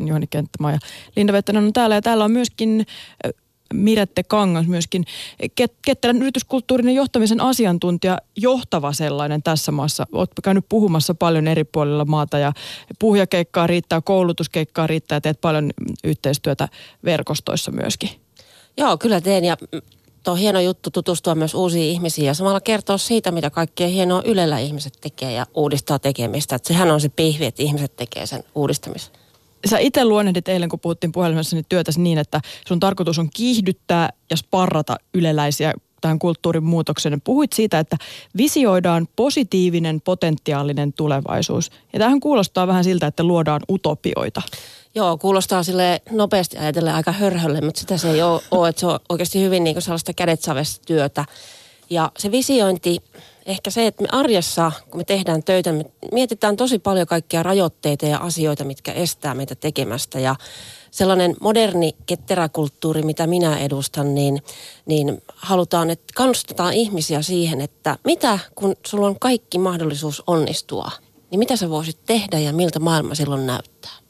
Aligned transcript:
Juhani 0.00 0.26
Kenttämaa 0.26 0.72
ja 0.72 0.78
Linda 1.16 1.32
Vettänen 1.32 1.64
on 1.64 1.72
täällä. 1.72 1.94
Ja 1.94 2.02
täällä 2.02 2.24
on 2.24 2.32
myöskin 2.32 2.86
Mirette 3.74 4.22
Kangas 4.22 4.66
myöskin 4.66 5.04
Kettelän 5.82 6.22
yrityskulttuurin 6.22 6.94
johtamisen 6.94 7.40
asiantuntija, 7.40 8.18
johtava 8.36 8.92
sellainen 8.92 9.42
tässä 9.42 9.72
maassa. 9.72 10.06
Olet 10.12 10.30
käynyt 10.42 10.64
puhumassa 10.68 11.14
paljon 11.14 11.48
eri 11.48 11.64
puolilla 11.64 12.04
maata 12.04 12.38
ja 12.38 12.52
puhujakeikkaa 12.98 13.66
riittää, 13.66 14.00
koulutuskeikkaa 14.00 14.86
riittää 14.86 15.16
ja 15.16 15.20
teet 15.20 15.40
paljon 15.40 15.70
yhteistyötä 16.04 16.68
verkostoissa 17.04 17.70
myöskin. 17.70 18.10
Joo, 18.76 18.98
kyllä 18.98 19.20
teen 19.20 19.44
ja 19.44 19.56
on 20.26 20.38
hieno 20.38 20.60
juttu 20.60 20.90
tutustua 20.90 21.34
myös 21.34 21.54
uusiin 21.54 21.92
ihmisiin 21.92 22.26
ja 22.26 22.34
samalla 22.34 22.60
kertoa 22.60 22.98
siitä, 22.98 23.30
mitä 23.30 23.50
kaikkea 23.50 23.88
hienoa 23.88 24.22
Ylellä 24.24 24.58
ihmiset 24.58 24.92
tekee 25.00 25.32
ja 25.32 25.46
uudistaa 25.54 25.98
tekemistä. 25.98 26.56
Että 26.56 26.68
sehän 26.68 26.90
on 26.90 27.00
se 27.00 27.08
pihvi, 27.08 27.46
että 27.46 27.62
ihmiset 27.62 27.96
tekee 27.96 28.26
sen 28.26 28.44
uudistamisen 28.54 29.23
sä 29.66 29.78
itse 29.78 30.04
luonnehdit 30.04 30.48
eilen, 30.48 30.68
kun 30.68 30.80
puhuttiin 30.80 31.12
puhelimessa, 31.12 31.56
niin 31.56 31.66
työtäsi 31.68 32.00
niin, 32.00 32.18
että 32.18 32.40
sun 32.68 32.80
tarkoitus 32.80 33.18
on 33.18 33.30
kiihdyttää 33.34 34.10
ja 34.30 34.36
sparrata 34.36 34.96
yleläisiä 35.14 35.72
tähän 36.00 36.18
kulttuurin 36.18 36.64
muutokseen. 36.64 37.20
Puhuit 37.20 37.52
siitä, 37.52 37.78
että 37.78 37.96
visioidaan 38.36 39.08
positiivinen, 39.16 40.00
potentiaalinen 40.00 40.92
tulevaisuus. 40.92 41.70
Ja 41.92 41.98
tähän 41.98 42.20
kuulostaa 42.20 42.66
vähän 42.66 42.84
siltä, 42.84 43.06
että 43.06 43.24
luodaan 43.24 43.60
utopioita. 43.70 44.42
Joo, 44.94 45.18
kuulostaa 45.18 45.62
sille 45.62 46.02
nopeasti 46.10 46.58
ajatellen 46.58 46.94
aika 46.94 47.12
hörhölle, 47.12 47.60
mutta 47.60 47.80
sitä 47.80 47.96
se 47.96 48.10
ei 48.10 48.22
ole, 48.22 48.68
että 48.68 48.80
se 48.80 48.86
on 48.86 48.98
oikeasti 49.08 49.42
hyvin 49.42 49.64
niin 49.64 49.74
kuin 49.74 49.82
sellaista 49.82 50.12
kädetsavesta 50.12 50.84
työtä. 50.86 51.24
Ja 51.90 52.12
se 52.18 52.30
visiointi, 52.30 52.98
ehkä 53.46 53.70
se, 53.70 53.86
että 53.86 54.02
me 54.02 54.08
arjessa, 54.12 54.72
kun 54.90 55.00
me 55.00 55.04
tehdään 55.04 55.42
töitä, 55.42 55.72
me 55.72 55.84
mietitään 56.12 56.56
tosi 56.56 56.78
paljon 56.78 57.06
kaikkia 57.06 57.42
rajoitteita 57.42 58.06
ja 58.06 58.18
asioita, 58.18 58.64
mitkä 58.64 58.92
estää 58.92 59.34
meitä 59.34 59.54
tekemästä. 59.54 60.20
Ja 60.20 60.36
sellainen 60.90 61.36
moderni 61.40 61.96
ketteräkulttuuri, 62.06 63.02
mitä 63.02 63.26
minä 63.26 63.58
edustan, 63.58 64.14
niin, 64.14 64.42
niin 64.86 65.22
halutaan, 65.34 65.90
että 65.90 66.04
kannustetaan 66.14 66.72
ihmisiä 66.72 67.22
siihen, 67.22 67.60
että 67.60 67.98
mitä 68.04 68.38
kun 68.54 68.76
sulla 68.86 69.06
on 69.06 69.18
kaikki 69.18 69.58
mahdollisuus 69.58 70.22
onnistua, 70.26 70.90
niin 71.30 71.38
mitä 71.38 71.56
sä 71.56 71.70
voisit 71.70 71.98
tehdä 72.06 72.38
ja 72.38 72.52
miltä 72.52 72.80
maailma 72.80 73.14
silloin 73.14 73.46
näyttää? 73.46 74.03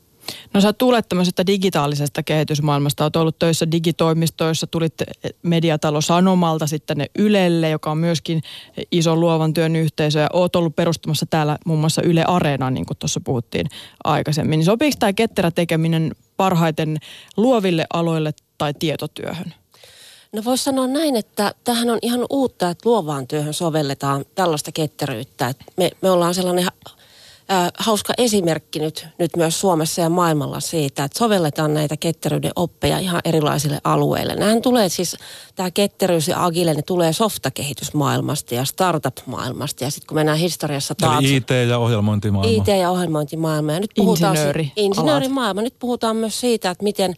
No 0.55 0.61
sä 0.61 0.73
tulet 0.73 1.09
tämmöisestä 1.09 1.47
digitaalisesta 1.47 2.23
kehitysmaailmasta, 2.23 3.05
olet 3.05 3.17
ollut 3.17 3.39
töissä 3.39 3.71
digitoimistoissa, 3.71 4.67
tulit 4.67 4.95
mediatalo 5.43 6.01
Sanomalta 6.01 6.67
sitten 6.67 7.07
Ylelle, 7.19 7.71
joka 7.71 7.91
on 7.91 7.99
myöskin 7.99 8.43
iso 8.93 9.17
luovan 9.17 9.55
työn 9.55 9.77
yhteisö 9.77 10.19
ja 10.19 10.29
oot 10.33 10.57
ollut 10.57 10.77
perustamassa 10.77 11.27
täällä 11.31 11.59
muun 11.67 11.81
muassa 11.81 12.03
Yle 12.03 12.25
Areenaa, 12.25 12.71
niin 12.71 12.87
kuin 12.87 12.99
tuossa 12.99 13.21
puhuttiin 13.21 13.67
aikaisemmin. 14.05 14.59
Niin 14.59 14.65
sopiiko 14.65 14.97
tämä 14.99 15.13
ketterä 15.13 15.51
tekeminen 15.51 16.13
parhaiten 16.37 16.99
luoville 17.37 17.87
aloille 17.93 18.35
tai 18.59 18.75
tietotyöhön? 18.75 19.55
No 20.33 20.45
voisi 20.45 20.65
sanoa 20.65 20.87
näin, 20.87 21.17
että 21.17 21.55
tähän 21.65 21.91
on 21.91 21.99
ihan 22.03 22.27
uutta, 22.31 22.71
että 22.71 22.89
luovaan 22.89 23.27
työhön 23.27 23.55
sovelletaan 23.55 24.25
tällaista 24.35 24.73
ketteryyttä. 24.73 25.55
me, 25.77 25.91
me 26.03 26.11
ollaan 26.11 26.35
sellainen 26.35 26.67
äh, 27.51 27.73
hauska 27.79 28.13
esimerkki 28.19 28.79
nyt, 28.79 29.07
nyt 29.19 29.37
myös 29.37 29.61
Suomessa 29.61 30.01
ja 30.01 30.09
maailmalla 30.09 30.61
siitä, 30.61 31.05
että 31.05 31.19
sovelletaan 31.19 31.75
näitä 31.75 31.97
ketteryyden 31.97 32.53
oppeja 32.57 32.99
ihan 32.99 33.21
erilaisille 33.25 33.79
alueille. 33.85 34.35
Nämähän 34.35 34.63
tulee 34.63 34.89
siis, 34.89 35.17
tämä 35.55 35.71
ketteryys 35.71 36.29
ja 36.29 36.45
agile, 36.45 36.75
ne 36.75 36.83
tulee 36.83 37.13
softakehitysmaailmasta 37.13 38.55
ja 38.55 38.65
startup-maailmasta. 38.65 39.85
Ja 39.85 39.91
sitten 39.91 40.07
kun 40.07 40.15
mennään 40.15 40.39
historiassa 40.39 40.95
taakse. 40.95 41.29
Eli 41.29 41.37
IT 41.37 41.51
ja 41.69 41.79
ohjelmointimaailma. 41.79 42.63
IT 42.63 42.81
ja 42.81 42.91
ohjelmointimaailma. 42.91 43.73
Ja 43.73 43.81
nyt 43.81 43.91
puhutaan, 43.97 44.35
Insinööri. 44.35 44.73
Insinöörimaailma. 44.77 45.63
Nyt 45.63 45.79
puhutaan 45.79 46.17
myös 46.17 46.41
siitä, 46.41 46.71
että 46.71 46.85
miten 46.85 47.17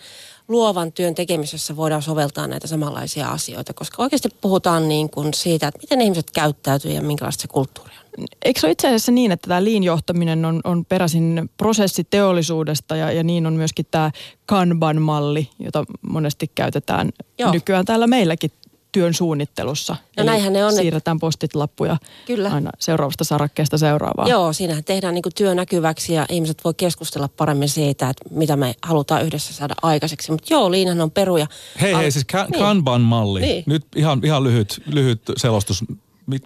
luovan 0.48 0.92
työn 0.92 1.14
tekemisessä 1.14 1.76
voidaan 1.76 2.02
soveltaa 2.02 2.46
näitä 2.46 2.66
samanlaisia 2.66 3.28
asioita, 3.28 3.74
koska 3.74 4.02
oikeasti 4.02 4.28
puhutaan 4.40 4.88
niin 4.88 5.10
kuin 5.10 5.34
siitä, 5.34 5.68
että 5.68 5.80
miten 5.82 6.00
ihmiset 6.00 6.30
käyttäytyy 6.30 6.92
ja 6.92 7.02
minkälaista 7.02 7.42
se 7.42 7.48
kulttuuri 7.48 7.92
on 7.98 8.05
eikö 8.44 8.60
se 8.60 8.66
ole 8.66 8.72
itse 8.72 8.88
asiassa 8.88 9.12
niin, 9.12 9.32
että 9.32 9.48
tämä 9.48 9.64
liinjohtaminen 9.64 10.44
on, 10.44 10.60
on 10.64 10.84
peräisin 10.84 11.50
prosessiteollisuudesta 11.56 12.96
ja, 12.96 13.12
ja 13.12 13.24
niin 13.24 13.46
on 13.46 13.52
myöskin 13.52 13.86
tämä 13.90 14.10
Kanban-malli, 14.46 15.48
jota 15.58 15.84
monesti 16.08 16.50
käytetään 16.54 17.10
Joo. 17.38 17.52
nykyään 17.52 17.84
täällä 17.84 18.06
meilläkin 18.06 18.50
työn 18.96 19.14
suunnittelussa. 19.14 19.92
No 19.92 19.98
Eli 20.16 20.26
näinhän 20.26 20.52
ne 20.52 20.64
on. 20.64 20.72
Siirretään 20.72 21.18
postit-lappuja 21.18 21.96
Kyllä. 22.26 22.50
aina 22.52 22.70
seuraavasta 22.78 23.24
sarakkeesta 23.24 23.78
seuraavaan. 23.78 24.28
Joo, 24.28 24.52
siinähän 24.52 24.84
tehdään 24.84 25.14
niin 25.14 25.22
työ 25.34 25.54
näkyväksi 25.54 26.14
ja 26.14 26.26
ihmiset 26.30 26.64
voi 26.64 26.74
keskustella 26.76 27.28
paremmin 27.28 27.68
siitä, 27.68 28.08
että 28.08 28.24
mitä 28.30 28.56
me 28.56 28.74
halutaan 28.82 29.24
yhdessä 29.24 29.54
saada 29.54 29.74
aikaiseksi. 29.82 30.32
Mutta 30.32 30.54
joo, 30.54 30.70
liinhan 30.70 31.00
on 31.00 31.10
peruja. 31.10 31.46
Hei, 31.80 31.94
hei, 31.94 32.10
siis 32.10 32.24
ka- 32.24 32.46
niin. 32.50 32.60
Kanban-malli. 32.60 33.40
Niin. 33.40 33.64
Nyt 33.66 33.86
ihan, 33.96 34.20
ihan 34.24 34.44
lyhyt, 34.44 34.82
lyhyt 34.86 35.22
selostus 35.36 35.84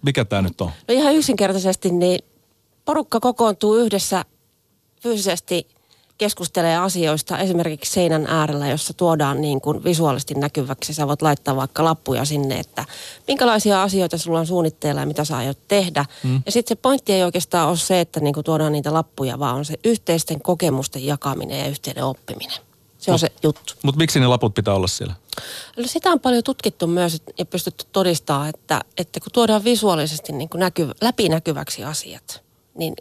mikä 0.03 0.25
tämä 0.25 0.43
nyt 0.43 0.61
on? 0.61 0.71
No 0.89 0.95
ihan 0.95 1.15
yksinkertaisesti, 1.15 1.91
niin 1.91 2.25
porukka 2.85 3.21
kokoontuu 3.21 3.77
yhdessä 3.77 4.25
fyysisesti 5.03 5.67
keskustelee 6.21 6.77
asioista 6.77 7.39
esimerkiksi 7.39 7.93
seinän 7.93 8.27
äärellä, 8.29 8.69
jossa 8.69 8.95
tuodaan 8.95 9.41
niin 9.41 9.61
kuin 9.61 9.85
visuaalisesti 9.85 10.35
näkyväksi. 10.35 10.95
Sä 10.95 11.09
voit 11.09 11.23
laittaa 11.23 11.57
vaikka 11.57 11.85
lappuja 11.85 12.25
sinne, 12.25 12.59
että 12.59 12.85
minkälaisia 13.29 13.83
asioita 13.83 14.19
sulla 14.19 14.39
on 14.39 14.47
suunnitteilla 14.47 15.01
ja 15.01 15.07
mitä 15.07 15.25
sä 15.25 15.37
aiot 15.37 15.59
tehdä. 15.69 16.05
Mm. 16.25 16.43
Ja 16.47 16.53
sitten 16.53 16.77
se 16.77 16.81
pointti 16.83 17.13
ei 17.13 17.25
oikeastaan 17.25 17.69
ole 17.69 17.77
se, 17.77 18.01
että 18.01 18.21
niin 18.21 18.35
kuin 18.35 18.45
tuodaan 18.45 18.73
niitä 18.73 18.95
lappuja, 18.95 19.39
vaan 19.39 19.57
on 19.57 19.65
se 19.65 19.75
yhteisten 19.85 20.43
kokemusten 20.43 21.07
jakaminen 21.07 21.59
ja 21.59 21.67
yhteinen 21.67 22.05
oppiminen. 22.05 22.70
Se 23.01 23.11
on 23.11 23.15
mut, 23.15 23.21
se 23.21 23.33
juttu. 23.43 23.75
Mutta 23.83 23.99
miksi 23.99 24.21
ne 24.21 24.27
laput 24.27 24.55
pitää 24.55 24.75
olla 24.75 24.87
siellä? 24.87 25.15
No 25.77 25.85
sitä 25.87 26.11
on 26.11 26.21
paljon 26.21 26.45
tutkittu 26.45 26.87
myös 26.87 27.23
ja 27.39 27.45
pystytty 27.45 27.85
todistamaan, 27.93 28.49
että, 28.49 28.81
että 28.97 29.21
kun 29.21 29.33
tuodaan 29.33 29.65
visuaalisesti 29.65 30.33
niin 30.33 30.49
kuin 30.49 30.63
näkyv- 30.63 30.97
läpinäkyväksi 31.01 31.85
asiat, 31.85 32.43
niin 32.75 32.95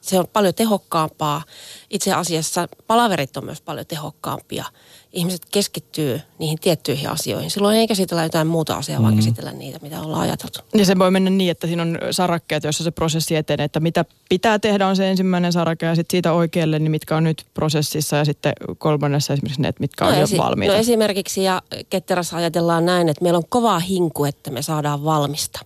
se 0.00 0.18
on 0.18 0.28
paljon 0.32 0.54
tehokkaampaa. 0.54 1.42
Itse 1.90 2.12
asiassa 2.12 2.68
palaverit 2.86 3.36
on 3.36 3.44
myös 3.44 3.60
paljon 3.60 3.86
tehokkaampia– 3.86 4.64
ihmiset 5.12 5.42
keskittyy 5.50 6.20
niihin 6.38 6.58
tiettyihin 6.58 7.10
asioihin. 7.10 7.50
Silloin 7.50 7.76
ei 7.76 7.86
käsitellä 7.86 8.22
jotain 8.22 8.46
muuta 8.46 8.76
asiaa, 8.76 8.98
mm. 8.98 9.02
vaan 9.02 9.16
käsitellä 9.16 9.52
niitä, 9.52 9.78
mitä 9.82 10.00
ollaan 10.00 10.20
ajateltu. 10.20 10.60
Ja 10.74 10.84
se 10.84 10.98
voi 10.98 11.10
mennä 11.10 11.30
niin, 11.30 11.50
että 11.50 11.66
siinä 11.66 11.82
on 11.82 11.98
sarakkeet, 12.10 12.64
joissa 12.64 12.84
se 12.84 12.90
prosessi 12.90 13.36
etenee, 13.36 13.64
että 13.64 13.80
mitä 13.80 14.04
pitää 14.28 14.58
tehdä 14.58 14.86
on 14.86 14.96
se 14.96 15.10
ensimmäinen 15.10 15.52
sarake 15.52 15.86
ja 15.86 15.94
sitten 15.94 16.14
siitä 16.14 16.32
oikealle, 16.32 16.78
niin 16.78 16.90
mitkä 16.90 17.16
on 17.16 17.24
nyt 17.24 17.46
prosessissa 17.54 18.16
ja 18.16 18.24
sitten 18.24 18.52
kolmannessa 18.78 19.32
esimerkiksi 19.32 19.62
ne, 19.62 19.72
mitkä 19.80 20.04
on 20.04 20.12
no, 20.12 20.18
jo 20.18 20.24
esi- 20.24 20.38
valmiita. 20.38 20.74
No 20.74 20.80
esimerkiksi 20.80 21.42
ja 21.42 21.62
ketterässä 21.90 22.36
ajatellaan 22.36 22.86
näin, 22.86 23.08
että 23.08 23.22
meillä 23.22 23.36
on 23.36 23.48
kova 23.48 23.78
hinku, 23.78 24.24
että 24.24 24.50
me 24.50 24.62
saadaan 24.62 25.04
valmista. 25.04 25.60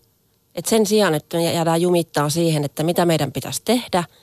Et 0.54 0.66
sen 0.66 0.86
sijaan, 0.86 1.14
että 1.14 1.36
me 1.36 1.52
jäädään 1.52 1.82
jumittaa 1.82 2.31
siihen, 2.31 2.64
että 2.64 2.82
mitä 2.82 3.06
meidän 3.06 3.32
pitäisi 3.32 3.62
tehdä– 3.64 4.04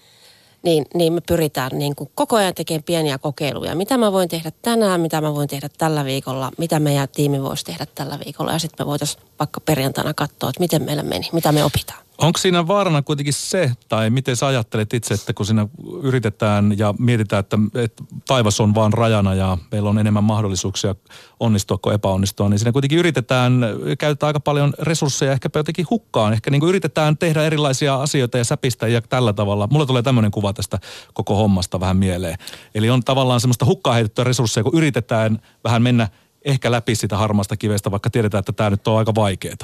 niin, 0.64 0.86
niin 0.94 1.14
me 1.14 1.22
pyritään 1.22 1.72
niin 1.74 1.96
kuin 1.96 2.10
koko 2.16 2.36
ajan 2.36 2.54
tekemään 2.54 2.84
pieniä 2.84 3.18
kokeiluja. 3.18 3.76
Mitä 3.76 3.98
mä 3.98 4.12
voin 4.12 4.30
tehdä 4.30 4.52
tänään, 4.62 5.02
mitä 5.02 5.22
mä 5.22 5.34
voin 5.34 5.50
tehdä 5.50 5.70
tällä 5.78 6.06
viikolla, 6.06 6.52
mitä 6.58 6.80
meidän 6.80 7.08
tiimi 7.16 7.44
voisi 7.44 7.66
tehdä 7.66 7.86
tällä 7.96 8.20
viikolla. 8.26 8.52
Ja 8.52 8.60
sitten 8.60 8.86
me 8.86 8.90
voitaisiin 8.90 9.24
vaikka 9.40 9.62
perjantaina 9.62 10.14
katsoa, 10.14 10.50
että 10.50 10.60
miten 10.60 10.84
meillä 10.84 11.04
meni, 11.04 11.30
mitä 11.34 11.52
me 11.52 11.64
opitaan. 11.64 12.09
Onko 12.20 12.38
siinä 12.38 12.68
vaarana 12.68 13.02
kuitenkin 13.02 13.34
se, 13.34 13.72
tai 13.90 14.10
miten 14.10 14.36
sä 14.36 14.48
ajattelet 14.48 14.94
itse, 14.94 15.14
että 15.14 15.34
kun 15.34 15.46
siinä 15.46 15.68
yritetään 16.02 16.78
ja 16.78 16.94
mietitään, 17.00 17.40
että, 17.40 17.58
että 17.76 18.04
taivas 18.28 18.60
on 18.60 18.76
vaan 18.76 18.94
rajana 18.94 19.34
ja 19.34 19.58
meillä 19.72 19.90
on 19.90 20.00
enemmän 20.00 20.24
mahdollisuuksia 20.24 20.96
onnistua 21.40 21.78
kuin 21.78 21.96
epäonnistua, 21.96 22.50
niin 22.50 22.60
siinä 22.60 22.72
kuitenkin 22.72 23.00
yritetään 23.00 23.66
käyttää 24.00 24.28
aika 24.28 24.40
paljon 24.40 24.74
resursseja 24.80 25.32
ehkä 25.32 25.50
jotenkin 25.56 25.88
hukkaan. 25.90 26.34
Ehkä 26.34 26.52
niin 26.52 26.60
kuin 26.60 26.70
yritetään 26.70 27.18
tehdä 27.18 27.44
erilaisia 27.44 27.96
asioita 27.96 28.38
ja 28.38 28.44
säpistä 28.44 28.88
ja 28.88 29.02
tällä 29.02 29.34
tavalla. 29.34 29.68
Mulla 29.72 29.86
tulee 29.86 30.02
tämmöinen 30.02 30.32
kuva 30.32 30.54
tästä 30.54 30.80
koko 31.14 31.36
hommasta 31.36 31.80
vähän 31.80 31.98
mieleen. 31.98 32.38
Eli 32.76 32.90
on 32.90 33.04
tavallaan 33.04 33.42
semmoista 33.42 33.66
hukkaa 33.66 33.94
heitettyä 33.94 34.24
resursseja, 34.24 34.64
kun 34.64 34.78
yritetään 34.78 35.40
vähän 35.64 35.82
mennä 35.82 36.08
ehkä 36.46 36.72
läpi 36.72 36.96
sitä 36.96 37.18
harmaasta 37.18 37.58
kivestä, 37.58 37.92
vaikka 37.92 38.10
tiedetään, 38.10 38.40
että 38.40 38.54
tämä 38.54 38.70
nyt 38.70 38.88
on 38.88 38.98
aika 38.98 39.16
vaikeaa. 39.16 39.56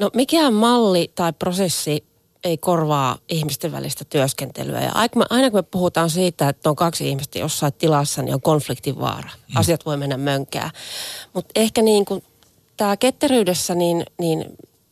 No 0.00 0.10
mikään 0.14 0.54
malli 0.54 1.12
tai 1.14 1.32
prosessi 1.32 2.04
ei 2.44 2.58
korvaa 2.58 3.18
ihmisten 3.28 3.72
välistä 3.72 4.04
työskentelyä. 4.04 4.80
Ja 4.80 4.92
aina 5.30 5.50
kun 5.50 5.58
me 5.58 5.62
puhutaan 5.62 6.10
siitä, 6.10 6.48
että 6.48 6.70
on 6.70 6.76
kaksi 6.76 7.08
ihmistä 7.08 7.38
jossain 7.38 7.72
tilassa, 7.72 8.22
niin 8.22 8.34
on 8.34 8.40
konfliktin 8.40 9.00
vaara. 9.00 9.30
Mm. 9.48 9.56
Asiat 9.56 9.86
voi 9.86 9.96
mennä 9.96 10.16
mönkään. 10.16 10.70
Mutta 11.32 11.52
ehkä 11.56 11.82
niin 11.82 12.04
kuin 12.04 12.24
tämä 12.76 12.96
ketteryydessä, 12.96 13.74
niin, 13.74 14.04
niin 14.18 14.44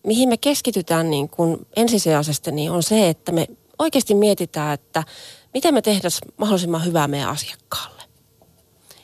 mihin 0.07 0.29
me 0.29 0.37
keskitytään 0.37 1.11
niin 1.11 1.29
kuin 1.29 1.67
ensisijaisesti, 1.77 2.53
niin 2.53 2.71
on 2.71 2.83
se, 2.83 3.09
että 3.09 3.33
me 3.33 3.47
oikeasti 3.79 4.15
mietitään, 4.15 4.75
että 4.75 5.05
miten 5.55 5.75
me 5.75 5.83
tehdään 5.83 6.13
mahdollisimman 6.37 6.85
hyvää 6.85 7.09
meidän 7.09 7.29
asiakkaalle. 7.29 7.94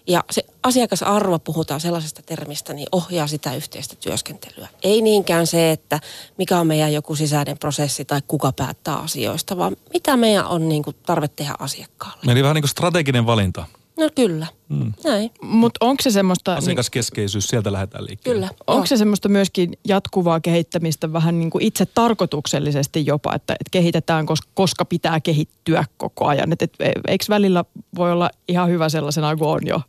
Ja 0.06 0.24
se 0.30 0.44
asiakasarvo, 0.62 1.38
puhutaan 1.38 1.80
sellaisesta 1.80 2.22
termistä, 2.22 2.72
niin 2.72 2.88
ohjaa 2.92 3.26
sitä 3.26 3.54
yhteistä 3.54 3.96
työskentelyä. 3.96 4.68
Ei 4.82 5.02
niinkään 5.02 5.46
se, 5.46 5.72
että 5.72 6.00
mikä 6.38 6.60
on 6.60 6.66
meidän 6.66 6.92
joku 6.92 7.16
sisäinen 7.16 7.58
prosessi 7.58 8.04
tai 8.04 8.20
kuka 8.28 8.52
päättää 8.52 8.96
asioista, 8.96 9.56
vaan 9.56 9.76
mitä 9.92 10.16
meidän 10.16 10.46
on 10.46 10.68
niin 10.68 10.82
kuin 10.82 10.96
tarve 11.06 11.28
tehdä 11.28 11.54
asiakkaalle. 11.58 12.32
Eli 12.32 12.42
vähän 12.42 12.54
niin 12.54 12.62
kuin 12.62 12.70
strateginen 12.70 13.26
valinta. 13.26 13.64
No 14.00 14.10
kyllä, 14.14 14.46
mm. 14.68 14.92
näin. 15.04 15.30
Mutta 15.42 15.86
onko 15.86 16.02
se 16.02 16.10
semmoista... 16.10 16.54
Asiakaskeskeisyys, 16.54 17.48
sieltä 17.48 17.72
lähdetään 17.72 18.06
liikkeelle. 18.06 18.46
Kyllä. 18.46 18.50
Onko 18.66 18.86
se 18.86 18.96
semmoista 18.96 19.28
myöskin 19.28 19.78
jatkuvaa 19.88 20.40
kehittämistä 20.40 21.12
vähän 21.12 21.38
niin 21.38 21.50
kuin 21.50 21.64
itse 21.64 21.86
tarkoituksellisesti 21.86 23.06
jopa, 23.06 23.34
että, 23.34 23.52
että 23.52 23.70
kehitetään, 23.70 24.26
koska 24.54 24.84
pitää 24.84 25.20
kehittyä 25.20 25.84
koko 25.96 26.26
ajan? 26.26 26.52
Et, 26.52 26.62
et, 26.62 26.74
eikö 27.08 27.24
välillä 27.28 27.64
voi 27.96 28.12
olla 28.12 28.30
ihan 28.48 28.68
hyvä 28.68 28.88
sellaisena 28.88 29.36
kuin 29.36 29.48
on 29.48 29.66
jo? 29.66 29.80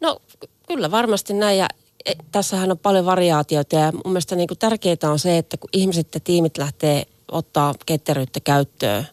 No 0.00 0.20
kyllä 0.68 0.90
varmasti 0.90 1.32
näin 1.32 1.58
ja 1.58 1.68
e, 2.06 2.12
tässähän 2.32 2.70
on 2.70 2.78
paljon 2.78 3.04
variaatioita 3.04 3.76
ja 3.76 3.92
mun 3.92 4.02
mielestä 4.06 4.36
niin 4.36 4.48
kuin 4.48 4.58
tärkeää 4.58 4.96
on 5.10 5.18
se, 5.18 5.38
että 5.38 5.56
kun 5.56 5.70
ihmiset 5.72 6.08
ja 6.14 6.20
tiimit 6.20 6.58
lähtee 6.58 7.06
ottaa 7.32 7.74
ketteryyttä 7.86 8.40
käyttöön, 8.40 9.06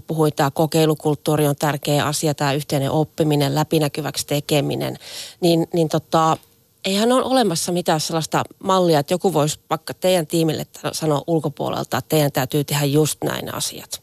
puhuin, 0.00 0.32
tämä 0.36 0.50
kokeilukulttuuri 0.50 1.46
on 1.46 1.56
tärkeä 1.56 2.06
asia, 2.06 2.34
tämä 2.34 2.52
yhteinen 2.52 2.90
oppiminen, 2.90 3.54
läpinäkyväksi 3.54 4.26
tekeminen, 4.26 4.96
niin, 5.40 5.66
niin 5.74 5.88
tota, 5.88 6.36
eihän 6.84 7.12
ole 7.12 7.24
olemassa 7.24 7.72
mitään 7.72 8.00
sellaista 8.00 8.42
mallia, 8.64 8.98
että 8.98 9.14
joku 9.14 9.32
voisi 9.32 9.60
vaikka 9.70 9.94
teidän 9.94 10.26
tiimille 10.26 10.66
sanoa 10.92 11.24
ulkopuolelta, 11.26 11.98
että 11.98 12.08
teidän 12.08 12.32
täytyy 12.32 12.64
tehdä 12.64 12.84
just 12.84 13.18
näin 13.24 13.54
asiat. 13.54 14.01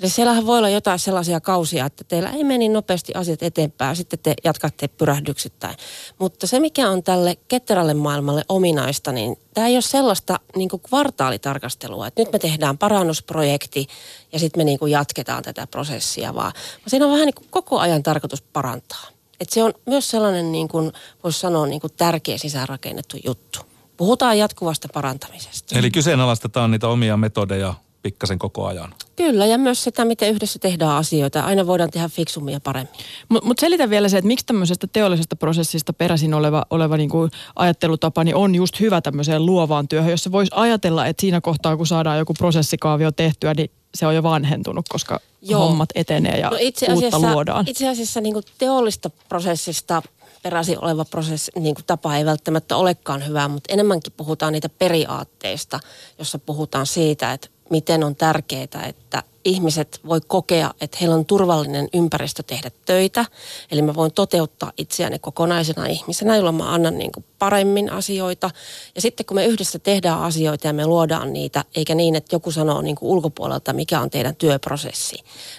Eli 0.00 0.08
siellähän 0.08 0.46
voi 0.46 0.58
olla 0.58 0.68
jotain 0.68 0.98
sellaisia 0.98 1.40
kausia, 1.40 1.86
että 1.86 2.04
teillä 2.04 2.30
ei 2.30 2.44
meni 2.44 2.68
nopeasti 2.68 3.12
asiat 3.14 3.42
eteenpäin, 3.42 3.96
sitten 3.96 4.18
te 4.18 4.34
jatkatte 4.44 4.88
pyrähdyksittäin. 4.88 5.76
Mutta 6.18 6.46
se, 6.46 6.60
mikä 6.60 6.90
on 6.90 7.02
tälle 7.02 7.36
ketterälle 7.48 7.94
maailmalle 7.94 8.44
ominaista, 8.48 9.12
niin 9.12 9.36
tämä 9.54 9.66
ei 9.66 9.76
ole 9.76 9.82
sellaista 9.82 10.40
niin 10.56 10.68
kuin 10.68 10.82
kvartaalitarkastelua, 10.88 12.06
että 12.06 12.22
nyt 12.22 12.32
me 12.32 12.38
tehdään 12.38 12.78
parannusprojekti 12.78 13.86
ja 14.32 14.38
sitten 14.38 14.60
me 14.60 14.64
niin 14.64 14.78
kuin 14.78 14.92
jatketaan 14.92 15.42
tätä 15.42 15.66
prosessia, 15.66 16.34
vaan 16.34 16.52
siinä 16.86 17.06
on 17.06 17.12
vähän 17.12 17.26
niin 17.26 17.34
kuin 17.34 17.48
koko 17.50 17.78
ajan 17.78 18.02
tarkoitus 18.02 18.42
parantaa. 18.42 19.06
Et 19.40 19.50
se 19.50 19.62
on 19.62 19.74
myös 19.86 20.10
sellainen, 20.10 20.52
niin 20.52 20.68
kuin, 20.68 20.92
voisi 21.24 21.40
sanoa, 21.40 21.66
niin 21.66 21.80
kuin 21.80 21.92
tärkeä 21.96 22.38
sisäänrakennettu 22.38 23.16
juttu. 23.24 23.58
Puhutaan 23.96 24.38
jatkuvasta 24.38 24.88
parantamisesta. 24.94 25.78
Eli 25.78 25.90
kyseenalaistetaan 25.90 26.70
niitä 26.70 26.88
omia 26.88 27.16
metodeja 27.16 27.74
pikkasen 28.02 28.38
koko 28.38 28.66
ajan. 28.66 28.94
Kyllä, 29.16 29.46
ja 29.46 29.58
myös 29.58 29.84
sitä, 29.84 30.04
miten 30.04 30.30
yhdessä 30.30 30.58
tehdään 30.58 30.96
asioita. 30.96 31.40
Aina 31.40 31.66
voidaan 31.66 31.90
tehdä 31.90 32.08
fiksummin 32.08 32.52
ja 32.52 32.60
paremmin. 32.60 32.94
Mutta 33.28 33.46
mut 33.48 33.58
selitä 33.58 33.90
vielä 33.90 34.08
se, 34.08 34.18
että 34.18 34.26
miksi 34.26 34.46
tämmöisestä 34.46 34.86
teollisesta 34.86 35.36
prosessista 35.36 35.92
peräisin 35.92 36.34
oleva, 36.34 36.66
oleva 36.70 36.96
niin 36.96 37.10
kuin 37.10 37.30
ajattelutapa 37.56 38.24
niin 38.24 38.36
on 38.36 38.54
just 38.54 38.80
hyvä 38.80 39.00
tämmöiseen 39.00 39.46
luovaan 39.46 39.88
työhön, 39.88 40.10
jossa 40.10 40.32
voisi 40.32 40.52
ajatella, 40.54 41.06
että 41.06 41.20
siinä 41.20 41.40
kohtaa, 41.40 41.76
kun 41.76 41.86
saadaan 41.86 42.18
joku 42.18 42.34
prosessikaavio 42.34 43.12
tehtyä, 43.12 43.54
niin 43.54 43.70
se 43.94 44.06
on 44.06 44.14
jo 44.14 44.22
vanhentunut, 44.22 44.88
koska 44.88 45.20
Joo. 45.42 45.60
hommat 45.60 45.88
etenee 45.94 46.38
ja 46.38 46.50
no 46.50 46.56
itse 46.60 46.86
asiassa, 46.86 47.16
uutta 47.16 47.32
luodaan. 47.32 47.64
Itse 47.68 47.88
asiassa 47.88 48.20
niin 48.20 48.32
kuin 48.32 48.44
teollista 48.58 49.10
prosessista 49.28 50.02
peräisin 50.42 50.84
oleva 50.84 51.04
prosessi, 51.04 51.52
niin 51.58 51.74
kuin 51.74 51.84
tapa 51.84 52.16
ei 52.16 52.24
välttämättä 52.24 52.76
olekaan 52.76 53.26
hyvä, 53.26 53.48
mutta 53.48 53.72
enemmänkin 53.72 54.12
puhutaan 54.16 54.52
niitä 54.52 54.68
periaatteista, 54.68 55.80
jossa 56.18 56.38
puhutaan 56.38 56.86
siitä, 56.86 57.32
että 57.32 57.48
miten 57.70 58.04
on 58.04 58.16
tärkeää, 58.16 58.84
että 58.86 59.22
ihmiset 59.44 60.00
voi 60.06 60.20
kokea, 60.26 60.74
että 60.80 60.96
heillä 61.00 61.16
on 61.16 61.24
turvallinen 61.24 61.88
ympäristö 61.94 62.42
tehdä 62.42 62.70
töitä. 62.84 63.24
Eli 63.70 63.82
mä 63.82 63.94
voin 63.94 64.12
toteuttaa 64.12 64.72
itseäni 64.78 65.18
kokonaisena 65.18 65.86
ihmisenä, 65.86 66.36
jolloin 66.36 66.56
mä 66.56 66.74
annan 66.74 66.98
niin 66.98 67.12
kuin 67.12 67.24
paremmin 67.38 67.92
asioita. 67.92 68.50
Ja 68.94 69.00
sitten 69.00 69.26
kun 69.26 69.34
me 69.34 69.46
yhdessä 69.46 69.78
tehdään 69.78 70.22
asioita 70.22 70.66
ja 70.66 70.72
me 70.72 70.86
luodaan 70.86 71.32
niitä, 71.32 71.64
eikä 71.74 71.94
niin, 71.94 72.14
että 72.14 72.34
joku 72.34 72.50
sanoo 72.50 72.82
niin 72.82 72.96
kuin 72.96 73.10
ulkopuolelta, 73.10 73.72
mikä 73.72 74.00
on 74.00 74.10
teidän 74.10 74.36
työprosessi, 74.36 75.16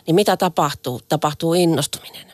niin 0.07 0.15
mitä 0.15 0.37
tapahtuu? 0.37 1.01
Tapahtuu 1.09 1.53
innostuminen. 1.53 2.29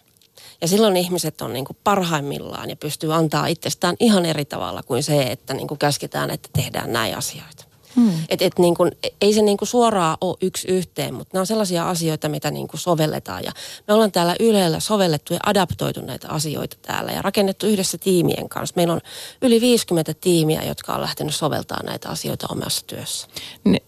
Ja 0.62 0.68
silloin 0.68 0.98
ihmiset 0.98 1.42
on 1.42 1.54
niin 1.54 1.66
kuin 1.66 1.78
parhaimmillaan 1.83 2.69
ja 2.69 2.75
pystyy 2.75 3.13
antaa 3.13 3.48
itsestään 3.48 3.95
ihan 4.00 4.25
eri 4.25 4.45
tavalla 4.45 4.83
kuin 4.83 5.04
se, 5.04 5.24
että 5.24 5.54
niin 5.54 5.68
kuin 5.68 5.78
käsketään, 5.78 6.30
että 6.30 6.50
tehdään 6.54 6.94
näin 6.94 7.18
asioita. 7.18 7.65
Hmm. 7.95 8.12
Et, 8.30 8.42
et 8.42 8.59
niin 8.59 8.75
kun, 8.75 8.92
ei 9.21 9.33
se 9.33 9.42
niin 9.42 9.57
kun 9.57 9.68
suoraan 9.68 10.18
ole 10.21 10.38
yksi 10.42 10.68
yhteen, 10.68 11.13
mutta 11.13 11.30
nämä 11.33 11.42
on 11.42 11.47
sellaisia 11.47 11.89
asioita, 11.89 12.30
mitä 12.30 12.51
niin 12.51 12.68
kun 12.68 12.80
sovelletaan. 12.80 13.44
Ja 13.44 13.51
me 13.88 13.94
ollaan 13.94 14.12
täällä 14.12 14.36
Ylellä 14.39 14.80
sovellettu 14.80 15.33
ja 15.33 15.39
adaptoitu 15.45 16.01
näitä 16.01 16.30
asioita 16.30 16.77
täällä 16.81 17.12
ja 17.12 17.21
rakennettu 17.21 17.68
yhdessä 17.68 17.97
tiimien 17.97 18.50
kanssa. 18.50 18.74
Meillä 18.75 18.94
on 18.94 19.01
yli 19.42 19.62
50 19.62 20.13
tiimiä, 20.13 20.63
jotka 20.63 20.94
on 20.94 21.01
lähtenyt 21.01 21.36
soveltaa 21.36 21.83
näitä 21.83 22.09
asioita 22.09 22.47
omassa 22.50 22.88
työssä. 22.88 23.27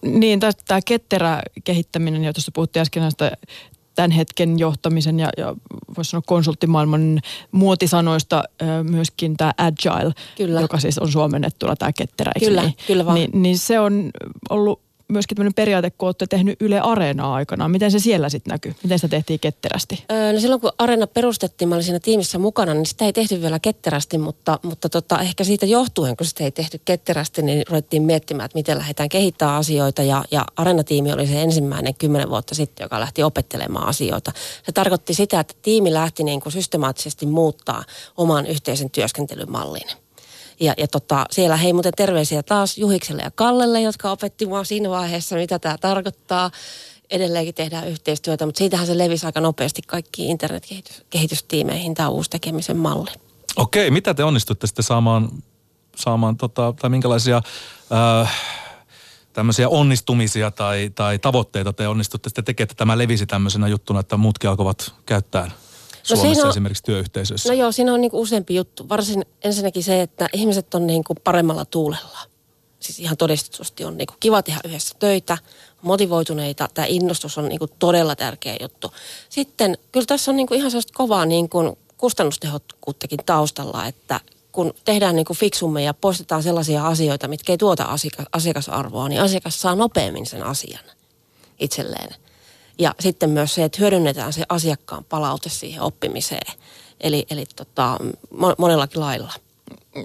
Niin, 0.02 0.40
tämä 0.40 0.80
ketterä 0.84 1.42
kehittäminen, 1.64 2.24
jota 2.24 2.40
puhuttiin 2.54 2.80
äsken 2.80 3.02
näistä 3.02 3.36
tämän 3.98 4.10
hetken 4.10 4.58
johtamisen 4.58 5.20
ja, 5.20 5.28
ja 5.36 5.54
voisi 5.96 6.10
sanoa 6.10 6.22
konsulttimaailman 6.26 7.20
muotisanoista 7.52 8.44
myöskin 8.82 9.36
tämä 9.36 9.52
agile, 9.56 10.12
kyllä. 10.36 10.60
joka 10.60 10.80
siis 10.80 10.98
on 10.98 11.12
suomennettuna 11.12 11.76
tämä 11.76 11.92
ketterä. 11.92 12.32
Kyllä, 12.38 12.62
niin? 12.62 12.74
kyllä 12.86 13.06
vaan. 13.06 13.14
Niin, 13.14 13.30
niin 13.42 13.58
se 13.58 13.80
on 13.80 14.10
ollut 14.50 14.80
myöskin 15.08 15.36
tämmöinen 15.36 15.54
periaate, 15.54 15.90
kun 15.90 16.06
olette 16.06 16.26
tehnyt 16.26 16.62
Yle 16.62 16.80
Areenaa 16.80 17.34
aikanaan. 17.34 17.70
Miten 17.70 17.90
se 17.90 17.98
siellä 17.98 18.28
sitten 18.28 18.50
näkyy? 18.50 18.74
Miten 18.82 18.98
sitä 18.98 19.08
tehtiin 19.08 19.40
ketterästi? 19.40 20.04
Öö, 20.12 20.32
no 20.32 20.40
silloin 20.40 20.60
kun 20.60 20.72
Areena 20.78 21.06
perustettiin, 21.06 21.68
mä 21.68 21.74
olin 21.74 21.84
siinä 21.84 22.00
tiimissä 22.00 22.38
mukana, 22.38 22.74
niin 22.74 22.86
sitä 22.86 23.04
ei 23.04 23.12
tehty 23.12 23.42
vielä 23.42 23.58
ketterästi, 23.58 24.18
mutta, 24.18 24.58
mutta 24.62 24.88
tota, 24.88 25.20
ehkä 25.20 25.44
siitä 25.44 25.66
johtuen, 25.66 26.16
kun 26.16 26.26
sitä 26.26 26.44
ei 26.44 26.50
tehty 26.50 26.80
ketterästi, 26.84 27.42
niin 27.42 27.62
ruvettiin 27.68 28.02
miettimään, 28.02 28.44
että 28.44 28.58
miten 28.58 28.78
lähdetään 28.78 29.08
kehittämään 29.08 29.58
asioita. 29.58 30.02
Ja, 30.02 30.24
ja 30.30 30.44
Areena-tiimi 30.56 31.12
oli 31.12 31.26
se 31.26 31.42
ensimmäinen 31.42 31.94
kymmenen 31.94 32.30
vuotta 32.30 32.54
sitten, 32.54 32.84
joka 32.84 33.00
lähti 33.00 33.22
opettelemaan 33.22 33.88
asioita. 33.88 34.32
Se 34.66 34.72
tarkoitti 34.72 35.14
sitä, 35.14 35.40
että 35.40 35.54
tiimi 35.62 35.92
lähti 35.92 36.24
niin 36.24 36.40
kuin 36.40 36.52
systemaattisesti 36.52 37.26
muuttaa 37.26 37.84
oman 38.16 38.46
yhteisen 38.46 38.90
työskentelymallin. 38.90 39.88
Ja, 40.60 40.74
ja 40.78 40.88
tota, 40.88 41.26
siellä 41.30 41.56
hei 41.56 41.72
muuten 41.72 41.92
terveisiä 41.96 42.42
taas 42.42 42.78
Juhikselle 42.78 43.22
ja 43.22 43.30
Kallelle, 43.30 43.80
jotka 43.80 44.10
opetti 44.10 44.46
mua 44.46 44.64
siinä 44.64 44.90
vaiheessa, 44.90 45.36
mitä 45.36 45.58
tämä 45.58 45.78
tarkoittaa. 45.78 46.50
Edelleenkin 47.10 47.54
tehdään 47.54 47.88
yhteistyötä, 47.88 48.46
mutta 48.46 48.58
siitähän 48.58 48.86
se 48.86 48.98
levisi 48.98 49.26
aika 49.26 49.40
nopeasti 49.40 49.82
kaikkiin 49.86 50.30
internetkehitystiimeihin 50.30 51.94
tämä 51.94 52.08
uusi 52.08 52.30
tekemisen 52.30 52.76
malli. 52.76 53.10
Okei, 53.56 53.90
mitä 53.90 54.14
te 54.14 54.24
onnistutte 54.24 54.66
sitten 54.66 54.84
saamaan, 54.84 55.30
saamaan 55.96 56.36
tota, 56.36 56.74
tai 56.80 56.90
minkälaisia... 56.90 57.42
Äh, 58.22 58.34
tämmöisiä 59.32 59.68
onnistumisia 59.68 60.50
tai, 60.50 60.90
tai 60.94 61.18
tavoitteita 61.18 61.72
te 61.72 61.88
onnistutte 61.88 62.28
sitten 62.28 62.44
tekemään, 62.44 62.64
että 62.64 62.74
tämä 62.74 62.98
levisi 62.98 63.26
tämmöisenä 63.26 63.68
juttuna, 63.68 64.00
että 64.00 64.16
muutkin 64.16 64.50
alkavat 64.50 64.94
käyttää 65.06 65.50
No 66.10 66.16
Suomessa 66.16 66.42
on, 66.42 66.50
esimerkiksi 66.50 66.82
työyhteisössä? 66.82 67.48
No 67.48 67.54
joo, 67.54 67.72
siinä 67.72 67.94
on 67.94 68.00
niin 68.00 68.10
kuin 68.10 68.20
useampi 68.20 68.54
juttu. 68.54 68.88
Varsin 68.88 69.24
ensinnäkin 69.44 69.82
se, 69.82 70.02
että 70.02 70.28
ihmiset 70.32 70.74
on 70.74 70.86
niin 70.86 71.04
kuin 71.04 71.16
paremmalla 71.24 71.64
tuulella. 71.64 72.18
Siis 72.80 72.98
ihan 72.98 73.16
todistetusti 73.16 73.84
on 73.84 73.96
niin 73.96 74.06
kuin 74.06 74.16
kiva 74.20 74.42
tehdä 74.42 74.60
yhdessä 74.64 74.94
töitä, 74.98 75.38
motivoituneita. 75.82 76.68
Tämä 76.74 76.86
innostus 76.86 77.38
on 77.38 77.48
niin 77.48 77.58
kuin 77.58 77.70
todella 77.78 78.16
tärkeä 78.16 78.56
juttu. 78.60 78.92
Sitten 79.28 79.78
kyllä 79.92 80.06
tässä 80.06 80.30
on 80.30 80.36
niin 80.36 80.46
kuin 80.46 80.58
ihan 80.58 80.70
sellaista 80.70 80.92
kovaa 80.96 81.26
niin 81.26 81.48
kuin 81.48 81.78
kustannustehokkuuttakin 81.96 83.18
taustalla, 83.26 83.86
että 83.86 84.20
kun 84.52 84.74
tehdään 84.84 85.16
niin 85.16 85.26
kuin 85.26 85.36
fiksummin 85.36 85.84
ja 85.84 85.94
poistetaan 85.94 86.42
sellaisia 86.42 86.86
asioita, 86.86 87.28
mitkä 87.28 87.52
ei 87.52 87.58
tuota 87.58 87.86
asiakasarvoa, 88.32 89.08
niin 89.08 89.20
asiakas 89.20 89.60
saa 89.60 89.74
nopeammin 89.74 90.26
sen 90.26 90.42
asian 90.42 90.84
itselleen. 91.60 92.14
Ja 92.78 92.94
sitten 93.00 93.30
myös 93.30 93.54
se, 93.54 93.64
että 93.64 93.78
hyödynnetään 93.80 94.32
se 94.32 94.44
asiakkaan 94.48 95.04
palaute 95.04 95.48
siihen 95.48 95.82
oppimiseen. 95.82 96.54
Eli, 97.00 97.26
eli 97.30 97.44
tota, 97.56 97.98
monellakin 98.58 99.00
lailla. 99.00 99.32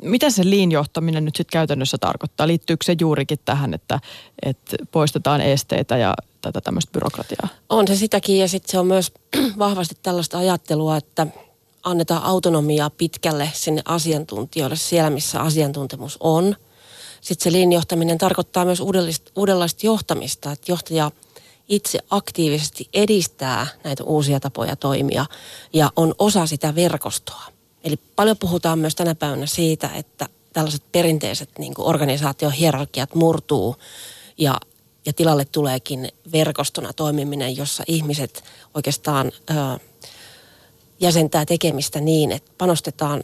Mitä 0.01 0.29
se 0.29 0.45
liinjohtaminen 0.45 1.25
nyt 1.25 1.35
sitten 1.35 1.53
käytännössä 1.53 1.97
tarkoittaa? 1.97 2.47
Liittyykö 2.47 2.85
se 2.85 2.95
juurikin 2.99 3.39
tähän, 3.45 3.73
että, 3.73 3.99
että 4.45 4.77
poistetaan 4.91 5.41
esteitä 5.41 5.97
ja 5.97 6.13
tätä 6.41 6.61
tämmöistä 6.61 6.91
byrokratiaa? 6.91 7.47
On 7.69 7.87
se 7.87 7.95
sitäkin 7.95 8.37
ja 8.37 8.47
sitten 8.47 8.71
se 8.71 8.79
on 8.79 8.87
myös 8.87 9.11
vahvasti 9.59 9.95
tällaista 10.03 10.37
ajattelua, 10.37 10.97
että 10.97 11.27
annetaan 11.83 12.23
autonomiaa 12.23 12.89
pitkälle 12.89 13.49
sinne 13.53 13.81
asiantuntijoille 13.85 14.75
siellä, 14.75 15.09
missä 15.09 15.39
asiantuntemus 15.39 16.17
on. 16.19 16.55
Sitten 17.21 17.43
se 17.43 17.51
liinjohtaminen 17.51 18.17
tarkoittaa 18.17 18.65
myös 18.65 18.81
uudenlaista 19.35 19.85
johtamista, 19.85 20.51
että 20.51 20.71
johtaja– 20.71 21.11
itse 21.69 21.99
aktiivisesti 22.09 22.89
edistää 22.93 23.67
näitä 23.83 24.03
uusia 24.03 24.39
tapoja 24.39 24.75
toimia 24.75 25.25
ja 25.73 25.91
on 25.95 26.15
osa 26.19 26.45
sitä 26.47 26.75
verkostoa. 26.75 27.43
Eli 27.83 27.97
paljon 28.15 28.37
puhutaan 28.37 28.79
myös 28.79 28.95
tänä 28.95 29.15
päivänä 29.15 29.45
siitä, 29.45 29.89
että 29.95 30.29
tällaiset 30.53 30.91
perinteiset 30.91 31.49
niin 31.59 31.73
kuin 31.73 31.87
organisaatiohierarkiat 31.87 33.15
murtuu 33.15 33.75
ja, 34.37 34.59
ja 35.05 35.13
tilalle 35.13 35.45
tuleekin 35.45 36.09
verkostona 36.31 36.93
toimiminen, 36.93 37.57
jossa 37.57 37.83
ihmiset 37.87 38.43
oikeastaan 38.73 39.31
ö, 39.49 39.53
jäsentää 40.99 41.45
tekemistä 41.45 42.01
niin, 42.01 42.31
että 42.31 42.51
panostetaan. 42.57 43.23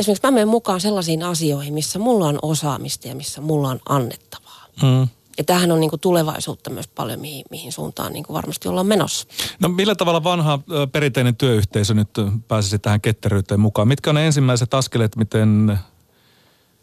Esimerkiksi 0.00 0.26
mä 0.26 0.30
menen 0.30 0.48
mukaan 0.48 0.80
sellaisiin 0.80 1.22
asioihin, 1.22 1.74
missä 1.74 1.98
mulla 1.98 2.26
on 2.26 2.38
osaamista 2.42 3.08
ja 3.08 3.14
missä 3.14 3.40
mulla 3.40 3.68
on 3.68 3.80
annettavaa. 3.88 4.66
Mm. 4.82 5.08
Ja 5.40 5.44
tämähän 5.44 5.72
on 5.72 5.80
niin 5.80 5.90
kuin 5.90 6.00
tulevaisuutta 6.00 6.70
myös 6.70 6.88
paljon, 6.88 7.20
mihin, 7.20 7.44
mihin 7.50 7.72
suuntaan 7.72 8.12
niin 8.12 8.24
kuin 8.24 8.34
varmasti 8.34 8.68
ollaan 8.68 8.86
menossa. 8.86 9.26
No 9.60 9.68
millä 9.68 9.94
tavalla 9.94 10.24
vanha 10.24 10.58
perinteinen 10.92 11.36
työyhteisö 11.36 11.94
nyt 11.94 12.08
pääsisi 12.48 12.78
tähän 12.78 13.00
ketteryyteen 13.00 13.60
mukaan? 13.60 13.88
Mitkä 13.88 14.10
on 14.10 14.14
ne 14.14 14.26
ensimmäiset 14.26 14.74
askeleet, 14.74 15.16
miten 15.16 15.78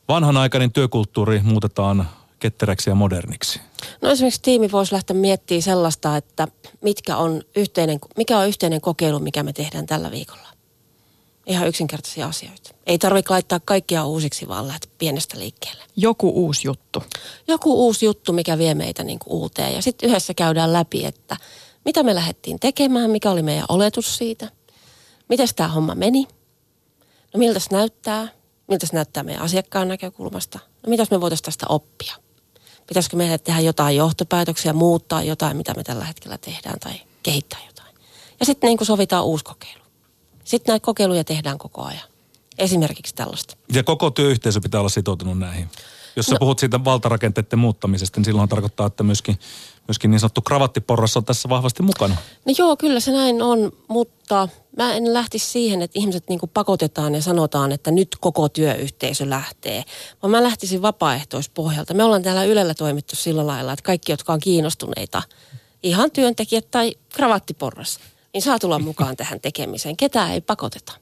vanhanaikainen 0.08 0.72
työkulttuuri 0.72 1.42
muutetaan 1.44 2.10
ketteräksi 2.40 2.90
ja 2.90 2.96
moderniksi? 2.96 3.62
No 4.02 4.10
esimerkiksi 4.10 4.42
tiimi 4.42 4.72
voisi 4.72 4.94
lähteä 4.94 5.16
miettimään 5.16 5.62
sellaista, 5.62 6.18
että 6.18 6.48
mitkä 6.82 7.18
on 7.18 7.42
yhteinen, 7.56 8.00
mikä 8.18 8.38
on 8.38 8.48
yhteinen 8.48 8.82
kokeilu, 8.82 9.20
mikä 9.20 9.44
me 9.44 9.54
tehdään 9.54 9.86
tällä 9.86 10.12
viikolla. 10.12 10.47
Ihan 11.48 11.68
yksinkertaisia 11.68 12.28
asioita. 12.28 12.70
Ei 12.86 12.98
tarvitse 12.98 13.34
laittaa 13.34 13.60
kaikkia 13.66 14.06
uusiksi, 14.06 14.48
vaan 14.48 14.68
lähteä 14.68 14.92
pienestä 14.98 15.40
liikkeelle. 15.40 15.84
Joku 15.96 16.30
uusi 16.30 16.68
juttu. 16.68 17.04
Joku 17.48 17.86
uusi 17.86 18.06
juttu, 18.06 18.34
mikä 18.34 18.58
vie 18.58 18.74
meitä 18.74 19.04
niin 19.04 19.20
kuin 19.20 19.34
uuteen. 19.34 19.74
Ja 19.74 19.82
sitten 19.82 20.10
yhdessä 20.10 20.34
käydään 20.34 20.74
läpi, 20.74 21.06
että 21.06 21.38
mitä 21.86 22.04
me 22.04 22.16
lähdettiin 22.16 22.60
tekemään, 22.60 23.10
mikä 23.10 23.32
oli 23.32 23.42
meidän 23.42 23.66
oletus 23.70 24.18
siitä. 24.18 24.52
Miten 25.30 25.48
tämä 25.56 25.70
homma 25.70 25.96
meni? 25.96 26.28
No 27.34 27.38
miltä 27.38 27.60
se 27.60 27.68
näyttää? 27.72 28.28
Miltä 28.68 28.86
se 28.86 28.94
näyttää 28.94 29.24
meidän 29.24 29.44
asiakkaan 29.44 29.88
näkökulmasta? 29.88 30.60
No 30.86 30.90
mitä 30.90 31.06
me 31.12 31.22
voitaisiin 31.22 31.46
tästä 31.46 31.66
oppia? 31.70 32.14
Pitäisikö 32.88 33.18
meidän 33.18 33.40
tehdä 33.40 33.60
jotain 33.60 33.96
johtopäätöksiä, 33.96 34.74
muuttaa 34.74 35.24
jotain, 35.24 35.58
mitä 35.58 35.74
me 35.74 35.84
tällä 35.84 36.06
hetkellä 36.06 36.38
tehdään 36.38 36.80
tai 36.80 36.94
kehittää 37.24 37.60
jotain? 37.68 37.96
Ja 38.40 38.46
sitten 38.46 38.68
niin 38.68 38.78
kuin 38.78 38.88
sovitaan 38.88 39.26
uusi 39.26 39.44
kokeilu. 39.44 39.87
Sitten 40.48 40.74
näitä 40.74 40.86
kokeiluja 40.86 41.24
tehdään 41.24 41.58
koko 41.58 41.84
ajan. 41.84 42.08
Esimerkiksi 42.58 43.16
tällaista. 43.16 43.58
Ja 43.74 43.84
koko 43.84 44.12
työyhteisö 44.12 44.62
pitää 44.62 44.80
olla 44.80 44.90
sitoutunut 44.90 45.40
näihin. 45.40 45.70
Jos 46.16 46.26
sä 46.26 46.32
no, 46.32 46.40
puhut 46.40 46.60
siitä 46.60 46.84
valtarakenteiden 46.84 47.60
muuttamisesta, 47.60 48.20
niin 48.20 48.26
silloin 48.26 48.50
tarkoittaa, 48.50 48.88
että 48.88 49.04
myöskin, 49.04 49.40
myöskin 49.88 50.12
niin 50.12 50.20
sanottu 50.20 50.42
kravattiporras 50.42 51.18
on 51.18 51.26
tässä 51.26 51.50
vahvasti 51.50 51.84
mukana. 51.84 52.16
No 52.46 52.54
joo, 52.58 52.78
kyllä 52.78 53.00
se 53.00 53.12
näin 53.12 53.42
on, 53.42 53.72
mutta 53.88 54.48
mä 54.78 54.94
en 54.94 55.14
lähtisi 55.14 55.46
siihen, 55.46 55.82
että 55.82 56.00
ihmiset 56.00 56.30
niin 56.30 56.40
pakotetaan 56.54 57.16
ja 57.16 57.22
sanotaan, 57.22 57.72
että 57.72 57.92
nyt 57.92 58.18
koko 58.20 58.50
työyhteisö 58.50 59.30
lähtee. 59.30 59.84
Vaan 60.22 60.32
mä 60.32 60.44
lähtisin 60.44 60.82
vapaaehtoispohjalta. 60.82 61.94
Me 61.94 62.04
ollaan 62.04 62.24
täällä 62.24 62.44
Ylellä 62.44 62.74
toimittu 62.74 63.16
sillä 63.16 63.48
lailla, 63.48 63.74
että 63.74 63.84
kaikki, 63.84 64.12
jotka 64.12 64.34
on 64.34 64.40
kiinnostuneita, 64.40 65.22
ihan 65.84 66.12
työntekijät 66.12 66.72
tai 66.72 66.96
kravattiporras, 67.14 68.00
niin 68.38 68.44
saa 68.44 68.60
tulla 68.60 68.80
mukaan 68.80 69.18
tähän 69.18 69.40
tekemiseen. 69.40 69.98
Ketään 69.98 70.32
ei 70.32 70.42
pakoteta. 70.42 70.94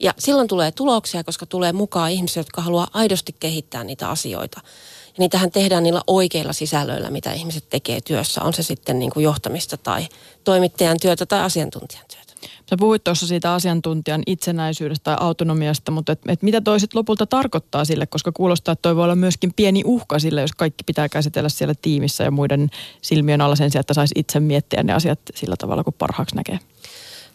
Ja 0.00 0.14
silloin 0.18 0.48
tulee 0.48 0.72
tuloksia, 0.72 1.24
koska 1.24 1.46
tulee 1.46 1.72
mukaan 1.72 2.10
ihmisiä, 2.10 2.40
jotka 2.40 2.62
haluaa 2.62 2.88
aidosti 2.92 3.36
kehittää 3.40 3.84
niitä 3.84 4.10
asioita. 4.10 4.60
Ja 5.06 5.14
niitähän 5.18 5.50
tehdään 5.50 5.82
niillä 5.82 6.02
oikeilla 6.06 6.52
sisällöillä, 6.52 7.10
mitä 7.10 7.32
ihmiset 7.32 7.68
tekee 7.70 8.00
työssä. 8.00 8.42
On 8.42 8.54
se 8.54 8.62
sitten 8.62 8.98
niin 8.98 9.10
kuin 9.10 9.24
johtamista 9.24 9.76
tai 9.76 10.08
toimittajan 10.44 11.00
työtä 11.00 11.26
tai 11.26 11.40
asiantuntijan 11.40 12.04
työtä. 12.08 12.25
Sä 12.70 12.76
puhuit 12.78 13.04
tuossa 13.04 13.26
siitä 13.26 13.54
asiantuntijan 13.54 14.22
itsenäisyydestä 14.26 15.04
tai 15.04 15.16
autonomiasta, 15.20 15.92
mutta 15.92 16.12
et, 16.12 16.20
et 16.28 16.42
mitä 16.42 16.60
toiset 16.60 16.94
lopulta 16.94 17.26
tarkoittaa 17.26 17.84
sille, 17.84 18.06
koska 18.06 18.32
kuulostaa, 18.32 18.72
että 18.72 18.82
toi 18.82 18.96
voi 18.96 19.04
olla 19.04 19.14
myöskin 19.14 19.52
pieni 19.56 19.82
uhka 19.84 20.18
sille, 20.18 20.40
jos 20.40 20.52
kaikki 20.52 20.84
pitää 20.84 21.08
käsitellä 21.08 21.48
siellä 21.48 21.74
tiimissä 21.82 22.24
ja 22.24 22.30
muiden 22.30 22.70
silmien 23.02 23.40
alla 23.40 23.56
sen 23.56 23.70
sijaan, 23.70 23.80
että 23.80 23.94
saisi 23.94 24.14
itse 24.18 24.40
miettiä 24.40 24.82
ne 24.82 24.92
asiat 24.92 25.20
sillä 25.34 25.56
tavalla, 25.58 25.84
kun 25.84 25.92
parhaaksi 25.92 26.36
näkee. 26.36 26.58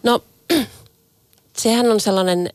No 0.03 0.23
sehän 1.57 1.91
on 1.91 1.99
sellainen, 1.99 2.49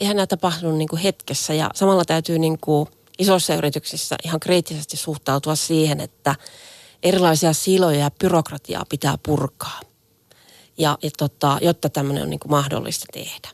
eihän 0.00 0.16
nämä 0.16 0.26
tapahdu 0.26 0.72
niin 0.72 0.88
kuin 0.88 1.02
hetkessä 1.02 1.54
ja 1.54 1.70
samalla 1.74 2.04
täytyy 2.04 2.38
niin 2.38 2.58
kuin 2.60 2.88
isoissa 3.18 3.54
yrityksissä 3.54 4.16
ihan 4.24 4.40
kriittisesti 4.40 4.96
suhtautua 4.96 5.54
siihen, 5.54 6.00
että 6.00 6.34
erilaisia 7.02 7.52
siloja 7.52 7.98
ja 7.98 8.10
byrokratiaa 8.20 8.84
pitää 8.88 9.18
purkaa, 9.22 9.80
ja, 10.78 10.98
ja 11.02 11.10
tota, 11.18 11.58
jotta 11.62 11.88
tämmöinen 11.88 12.22
on 12.22 12.30
niin 12.30 12.40
kuin 12.40 12.50
mahdollista 12.50 13.06
tehdä. 13.12 13.48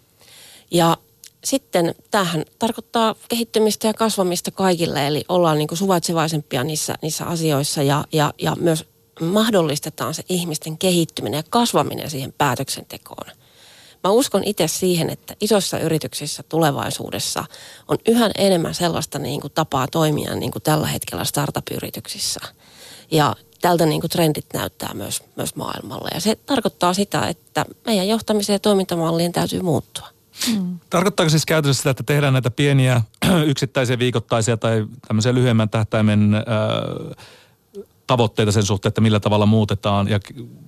Ja 0.70 0.96
sitten 1.44 1.94
tämähän 2.10 2.44
tarkoittaa 2.58 3.14
kehittymistä 3.28 3.86
ja 3.86 3.94
kasvamista 3.94 4.50
kaikille, 4.50 5.06
eli 5.06 5.24
ollaan 5.28 5.58
niin 5.58 5.68
kuin 5.68 5.78
suvaitsevaisempia 5.78 6.64
niissä, 6.64 6.94
niissä 7.02 7.24
asioissa 7.24 7.82
ja, 7.82 8.04
ja, 8.12 8.32
ja 8.42 8.56
myös 8.60 8.84
mahdollistetaan 9.20 10.14
se 10.14 10.22
ihmisten 10.28 10.78
kehittyminen 10.78 11.38
ja 11.38 11.44
kasvaminen 11.50 12.10
siihen 12.10 12.34
päätöksentekoon– 12.38 13.26
Mä 14.04 14.10
uskon 14.10 14.44
itse 14.44 14.68
siihen, 14.68 15.10
että 15.10 15.36
isoissa 15.40 15.78
yrityksissä 15.78 16.42
tulevaisuudessa 16.42 17.44
on 17.88 17.98
yhä 18.08 18.30
enemmän 18.38 18.74
sellaista 18.74 19.18
niin 19.18 19.40
kuin 19.40 19.52
tapaa 19.52 19.86
toimia 19.88 20.34
niin 20.34 20.50
kuin 20.50 20.62
tällä 20.62 20.86
hetkellä 20.86 21.24
startup-yrityksissä. 21.24 22.40
Ja 23.10 23.36
tältä 23.64 23.86
niin 23.86 24.00
kuin 24.00 24.10
trendit 24.10 24.46
näyttää 24.54 24.94
myös, 24.94 25.22
myös 25.36 25.56
maailmalla. 25.56 26.08
Ja 26.14 26.20
se 26.20 26.36
tarkoittaa 26.36 26.94
sitä, 26.94 27.26
että 27.26 27.64
meidän 27.86 28.08
johtamisen 28.08 28.52
ja 28.52 28.58
toimintamallien 28.58 29.32
täytyy 29.32 29.62
muuttua. 29.62 30.08
Hmm. 30.46 30.78
Tarkoittaako 30.90 31.30
siis 31.30 31.46
käytännössä 31.46 31.80
sitä, 31.80 31.90
että 31.90 32.02
tehdään 32.02 32.32
näitä 32.32 32.50
pieniä 32.50 33.02
yksittäisiä 33.46 33.98
viikoittaisia 33.98 34.56
tai 34.56 34.86
tämmöisiä 35.08 35.34
lyhyemmän 35.34 35.68
tähtäimen 35.68 36.34
äh, 36.34 36.42
tavoitteita 38.06 38.52
sen 38.52 38.62
suhteen, 38.62 38.88
että 38.88 39.00
millä 39.00 39.20
tavalla 39.20 39.46
muutetaan 39.46 40.08
ja 40.08 40.20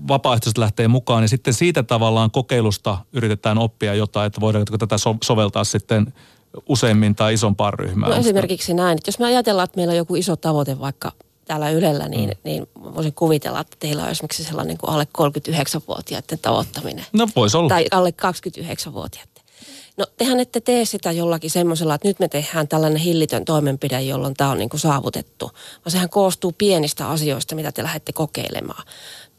vapaaehtoiset 0.09 0.59
lähtee 0.59 0.89
mukaan 0.89 1.25
ja 1.25 1.29
sitten 1.29 1.55
siitä 1.55 1.83
tavallaan 1.83 2.31
kokeilusta 2.31 2.99
yritetään 3.13 3.59
oppia 3.59 3.95
jotain, 3.95 4.27
että 4.27 4.41
voidaanko 4.41 4.79
tätä 4.79 4.99
so- 4.99 5.17
soveltaa 5.25 5.65
sitten 5.65 6.15
useimmin 6.69 7.15
tai 7.15 7.35
isompaan 7.35 7.75
ryhmään. 7.75 8.13
No 8.13 8.19
esimerkiksi 8.19 8.75
näin, 8.75 8.99
että 8.99 9.09
jos 9.09 9.19
me 9.19 9.27
ajatellaan, 9.27 9.65
että 9.65 9.77
meillä 9.77 9.93
on 9.93 9.97
joku 9.97 10.17
iso 10.17 10.37
tavoite 10.37 10.79
vaikka 10.79 11.13
täällä 11.47 11.71
Ylellä, 11.71 12.09
niin, 12.09 12.31
mm. 12.31 12.37
niin 12.45 12.67
voisin 12.77 13.13
kuvitella, 13.15 13.61
että 13.61 13.77
teillä 13.81 14.03
on 14.03 14.11
esimerkiksi 14.11 14.45
sellainen 14.45 14.79
kuin 14.79 14.91
alle 14.91 15.07
39-vuotiaiden 15.19 16.39
tavoittaminen. 16.39 17.07
No 17.13 17.29
voisi 17.37 17.57
olla. 17.57 17.69
Tai 17.69 17.87
alle 17.91 18.11
29-vuotiaiden. 18.11 19.37
No 19.97 20.07
tehän 20.17 20.41
ette 20.41 20.61
tee 20.61 20.85
sitä 20.85 21.13
jollakin 21.13 21.51
semmoisella, 21.51 21.95
että 21.95 22.09
nyt 22.09 22.19
me 22.19 22.29
tehdään 22.29 22.69
tällainen 22.69 23.01
hillitön 23.01 23.45
toimenpide, 23.45 24.03
jolloin 24.03 24.35
tämä 24.35 24.51
on 24.51 24.59
niin 24.59 24.69
kuin 24.69 24.81
saavutettu. 24.81 25.51
Vaan 25.85 25.93
sehän 25.93 26.11
koostuu 26.11 26.53
pienistä 26.59 27.09
asioista, 27.09 27.55
mitä 27.55 27.73
te 27.73 27.83
lähdette 27.83 28.13
kokeilemaan. 28.13 28.85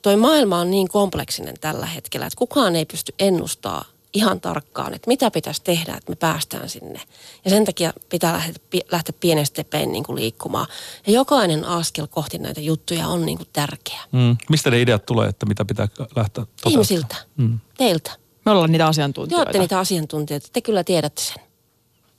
Toi 0.01 0.15
maailma 0.15 0.59
on 0.59 0.71
niin 0.71 0.87
kompleksinen 0.87 1.55
tällä 1.61 1.85
hetkellä, 1.85 2.25
että 2.25 2.37
kukaan 2.37 2.75
ei 2.75 2.85
pysty 2.85 3.13
ennustaa 3.19 3.85
ihan 4.17 4.41
tarkkaan, 4.41 4.93
että 4.93 5.07
mitä 5.07 5.31
pitäisi 5.31 5.61
tehdä, 5.63 5.95
että 5.97 6.11
me 6.11 6.15
päästään 6.15 6.69
sinne. 6.69 7.01
Ja 7.45 7.51
sen 7.51 7.65
takia 7.65 7.93
pitää 8.09 8.33
lähteä, 8.33 8.53
lähteä 8.91 9.13
pienestä 9.19 9.63
pein 9.63 9.91
niin 9.91 10.03
kuin 10.03 10.15
liikkumaan. 10.15 10.67
Ja 11.07 11.13
jokainen 11.13 11.65
askel 11.65 12.07
kohti 12.07 12.37
näitä 12.37 12.61
juttuja 12.61 13.07
on 13.07 13.25
niin 13.25 13.37
kuin 13.37 13.49
tärkeä. 13.53 13.99
Mm. 14.11 14.37
Mistä 14.49 14.69
ne 14.71 14.81
ideat 14.81 15.05
tulee, 15.05 15.29
että 15.29 15.45
mitä 15.45 15.65
pitää 15.65 15.87
lähteä 15.97 16.13
toteuttamaan? 16.15 16.71
Ihmisiltä, 16.71 17.15
mm. 17.37 17.59
teiltä. 17.77 18.11
Me 18.45 18.51
ollaan 18.51 18.71
niitä 18.71 18.87
asiantuntijoita. 18.87 19.43
Te 19.43 19.47
olette 19.47 19.59
niitä 19.59 19.79
asiantuntijoita. 19.79 20.47
Te 20.53 20.61
kyllä 20.61 20.83
tiedätte 20.83 21.21
sen. 21.21 21.43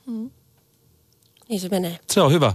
Mm. 0.07 0.31
Niin 1.49 1.61
se 1.61 1.69
menee. 1.69 1.99
Se 2.11 2.21
on 2.21 2.33
hyvä. 2.33 2.52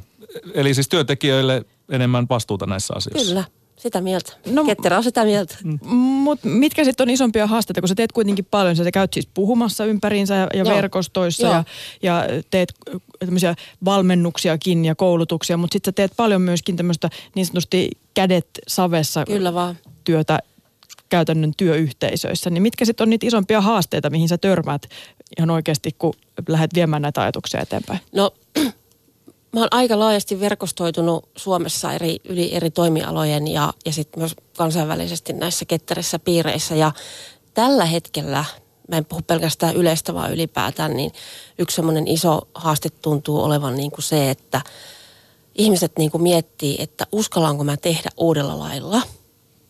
Eli 0.53 0.73
siis 0.73 0.89
työntekijöille 0.89 1.65
enemmän 1.89 2.25
vastuuta 2.29 2.65
näissä 2.65 2.93
asioissa. 2.97 3.27
Kyllä. 3.27 3.43
Sitä 3.83 4.01
mieltä. 4.01 4.33
No, 4.45 4.63
Ketterä 4.63 4.97
on 4.97 5.03
sitä 5.03 5.23
mieltä. 5.25 5.55
Mm. 5.63 5.79
Mutta 5.89 6.47
mitkä 6.47 6.83
sitten 6.83 7.03
on 7.03 7.09
isompia 7.09 7.47
haasteita, 7.47 7.81
kun 7.81 7.87
sä 7.87 7.95
teet 7.95 8.11
kuitenkin 8.11 8.45
paljon, 8.51 8.75
sä 8.75 8.91
käyt 8.91 9.13
siis 9.13 9.27
puhumassa 9.33 9.85
ympäriinsä 9.85 10.35
ja, 10.35 10.47
ja 10.53 10.65
verkostoissa 10.65 11.47
ja, 11.47 11.63
ja 12.03 12.23
teet 12.51 12.73
tämmöisiä 13.19 13.55
valmennuksiakin 13.85 14.85
ja 14.85 14.95
koulutuksia, 14.95 15.57
mutta 15.57 15.73
sitten 15.73 15.91
sä 15.91 15.95
teet 15.95 16.11
paljon 16.17 16.41
myöskin 16.41 16.75
tämmöistä 16.75 17.09
niin 17.35 17.45
sanotusti 17.45 17.89
kädet 18.13 18.47
savessa 18.67 19.25
Kyllä 19.25 19.53
vaan. 19.53 19.77
työtä 20.03 20.39
käytännön 21.09 21.51
työyhteisöissä, 21.57 22.49
niin 22.49 22.63
mitkä 22.63 22.85
sitten 22.85 23.05
on 23.05 23.09
niitä 23.09 23.27
isompia 23.27 23.61
haasteita, 23.61 24.09
mihin 24.09 24.29
sä 24.29 24.37
törmäät 24.37 24.89
ihan 25.37 25.49
oikeasti, 25.49 25.91
kun 25.97 26.13
lähdet 26.47 26.73
viemään 26.73 27.01
näitä 27.01 27.21
ajatuksia 27.21 27.61
eteenpäin? 27.61 27.99
No 28.15 28.31
mä 29.53 29.59
oon 29.59 29.67
aika 29.71 29.99
laajasti 29.99 30.39
verkostoitunut 30.39 31.29
Suomessa 31.35 31.93
eri, 31.93 32.19
yli 32.23 32.55
eri 32.55 32.71
toimialojen 32.71 33.47
ja, 33.47 33.73
ja 33.85 33.91
sitten 33.91 34.19
myös 34.19 34.35
kansainvälisesti 34.57 35.33
näissä 35.33 35.65
ketterissä 35.65 36.19
piireissä. 36.19 36.75
Ja 36.75 36.91
tällä 37.53 37.85
hetkellä, 37.85 38.45
mä 38.87 38.97
en 38.97 39.05
puhu 39.05 39.21
pelkästään 39.21 39.75
yleistä 39.75 40.13
vaan 40.13 40.33
ylipäätään, 40.33 40.97
niin 40.97 41.11
yksi 41.59 41.75
semmoinen 41.75 42.07
iso 42.07 42.41
haaste 42.55 42.89
tuntuu 42.89 43.43
olevan 43.43 43.75
niin 43.75 43.91
kuin 43.91 44.03
se, 44.03 44.29
että 44.29 44.61
ihmiset 45.55 45.91
niin 45.97 46.11
kuin 46.11 46.23
miettii, 46.23 46.75
että 46.79 47.07
uskallanko 47.11 47.63
mä 47.63 47.77
tehdä 47.77 48.09
uudella 48.17 48.59
lailla– 48.59 49.01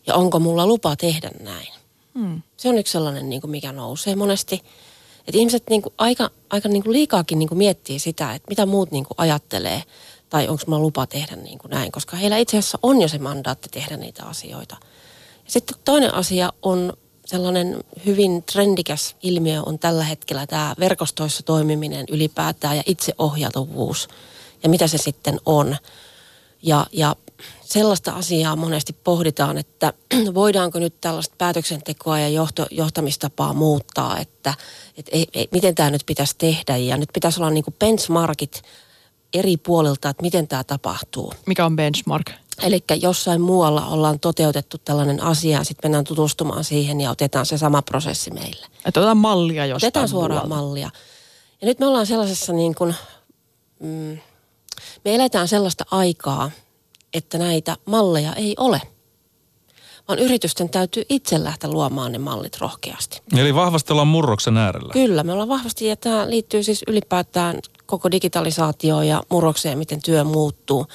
ja 0.07 0.15
onko 0.15 0.39
mulla 0.39 0.67
lupa 0.67 0.95
tehdä 0.95 1.31
näin. 1.39 1.67
Hmm. 2.19 2.41
Se 2.57 2.69
on 2.69 2.77
yksi 2.77 2.91
sellainen, 2.91 3.29
niin 3.29 3.41
kuin 3.41 3.51
mikä 3.51 3.71
nousee 3.71 4.15
monesti. 4.15 4.61
Että 5.27 5.37
ihmiset 5.37 5.63
niin 5.69 5.81
kuin 5.81 5.93
aika, 5.97 6.29
aika 6.49 6.69
niin 6.69 6.83
kuin 6.83 6.93
liikaakin 6.93 7.39
niin 7.39 7.49
kuin 7.49 7.57
miettii 7.57 7.99
sitä, 7.99 8.33
että 8.33 8.49
mitä 8.49 8.65
muut 8.65 8.91
niin 8.91 9.05
kuin 9.05 9.15
ajattelee 9.17 9.83
tai 10.29 10.47
onko 10.47 10.63
mulla 10.67 10.81
lupa 10.81 11.07
tehdä 11.07 11.35
niin 11.35 11.59
kuin 11.59 11.69
näin, 11.69 11.91
koska 11.91 12.17
heillä 12.17 12.37
itse 12.37 12.57
asiassa 12.57 12.79
on 12.83 13.01
jo 13.01 13.07
se 13.07 13.17
mandaatti 13.17 13.69
tehdä 13.69 13.97
niitä 13.97 14.23
asioita. 14.23 14.75
Ja 15.45 15.51
sitten 15.51 15.77
toinen 15.85 16.13
asia 16.13 16.53
on 16.61 16.93
sellainen 17.25 17.83
hyvin 18.05 18.43
trendikäs 18.43 19.15
ilmiö 19.23 19.61
on 19.65 19.79
tällä 19.79 20.03
hetkellä 20.03 20.47
tämä 20.47 20.75
verkostoissa 20.79 21.43
toimiminen 21.43 22.05
ylipäätään 22.09 22.77
ja 22.77 22.83
itseohjautuvuus 22.85 24.07
ja 24.63 24.69
mitä 24.69 24.87
se 24.87 24.97
sitten 24.97 25.39
on. 25.45 25.77
Ja, 26.61 26.87
ja 26.91 27.15
sellaista 27.61 28.11
asiaa 28.11 28.55
monesti 28.55 28.93
pohditaan, 28.93 29.57
että 29.57 29.93
voidaanko 30.33 30.79
nyt 30.79 31.01
tällaista 31.01 31.35
päätöksentekoa 31.37 32.19
ja 32.19 32.29
johto, 32.29 32.65
johtamistapaa 32.71 33.53
muuttaa, 33.53 34.19
että, 34.19 34.53
että 34.97 35.11
ei, 35.13 35.27
ei, 35.33 35.47
miten 35.51 35.75
tämä 35.75 35.91
nyt 35.91 36.03
pitäisi 36.05 36.35
tehdä. 36.37 36.77
Ja 36.77 36.97
nyt 36.97 37.09
pitäisi 37.13 37.39
olla 37.39 37.49
niin 37.49 37.63
kuin 37.63 37.75
benchmarkit 37.79 38.61
eri 39.33 39.57
puolilta, 39.57 40.09
että 40.09 40.21
miten 40.21 40.47
tämä 40.47 40.63
tapahtuu. 40.63 41.33
Mikä 41.45 41.65
on 41.65 41.75
benchmark? 41.75 42.31
Eli 42.61 42.83
jossain 43.01 43.41
muualla 43.41 43.85
ollaan 43.85 44.19
toteutettu 44.19 44.77
tällainen 44.77 45.23
asia 45.23 45.57
ja 45.57 45.63
sitten 45.63 45.85
mennään 45.89 46.03
tutustumaan 46.03 46.63
siihen 46.63 47.01
ja 47.01 47.11
otetaan 47.11 47.45
se 47.45 47.57
sama 47.57 47.81
prosessi 47.81 48.31
meille. 48.31 48.65
Että 48.85 48.99
otetaan 48.99 49.17
mallia 49.17 49.65
jostain 49.65 49.87
Otetaan 49.87 50.09
suoraan 50.09 50.47
muualta. 50.47 50.65
mallia. 50.65 50.89
Ja 51.61 51.67
nyt 51.67 51.79
me 51.79 51.85
ollaan 51.85 52.05
sellaisessa 52.05 52.53
niin 52.53 52.75
kuin, 52.75 52.95
mm, 53.79 54.17
me 55.05 55.15
eletään 55.15 55.47
sellaista 55.47 55.85
aikaa, 55.91 56.51
että 57.13 57.37
näitä 57.37 57.77
malleja 57.85 58.33
ei 58.33 58.55
ole. 58.57 58.81
Vaan 60.07 60.19
yritysten 60.19 60.69
täytyy 60.69 61.03
itse 61.09 61.43
lähteä 61.43 61.69
luomaan 61.69 62.11
ne 62.11 62.17
mallit 62.17 62.57
rohkeasti. 62.57 63.21
Eli 63.37 63.55
vahvasti 63.55 63.93
ollaan 63.93 64.07
murroksen 64.07 64.57
äärellä. 64.57 64.93
Kyllä, 64.93 65.23
me 65.23 65.31
ollaan 65.31 65.49
vahvasti, 65.49 65.87
ja 65.87 65.95
tämä 65.95 66.29
liittyy 66.29 66.63
siis 66.63 66.83
ylipäätään 66.87 67.59
koko 67.85 68.11
digitalisaatioon 68.11 69.07
ja 69.07 69.23
murrokseen, 69.29 69.77
miten 69.77 70.01
työ 70.01 70.23
muuttuu. 70.23 70.85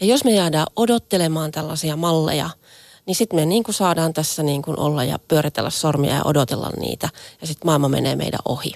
Ja 0.00 0.06
jos 0.06 0.24
me 0.24 0.30
jäädään 0.30 0.66
odottelemaan 0.76 1.50
tällaisia 1.50 1.96
malleja, 1.96 2.50
niin 3.06 3.14
sitten 3.14 3.38
me 3.38 3.46
niin 3.46 3.64
kuin 3.64 3.74
saadaan 3.74 4.12
tässä 4.12 4.42
niin 4.42 4.62
kuin 4.62 4.78
olla 4.78 5.04
ja 5.04 5.18
pyöritellä 5.28 5.70
sormia 5.70 6.14
ja 6.14 6.22
odotella 6.24 6.70
niitä. 6.80 7.08
Ja 7.40 7.46
sitten 7.46 7.66
maailma 7.66 7.88
menee 7.88 8.16
meidän 8.16 8.40
ohi. 8.44 8.72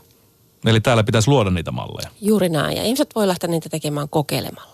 Eli 0.66 0.80
täällä 0.80 1.04
pitäisi 1.04 1.30
luoda 1.30 1.50
niitä 1.50 1.70
malleja. 1.70 2.10
Juuri 2.20 2.48
näin. 2.48 2.76
Ja 2.76 2.82
ihmiset 2.82 3.14
voi 3.14 3.28
lähteä 3.28 3.50
niitä 3.50 3.68
tekemään 3.68 4.08
kokeilemalla. 4.08 4.69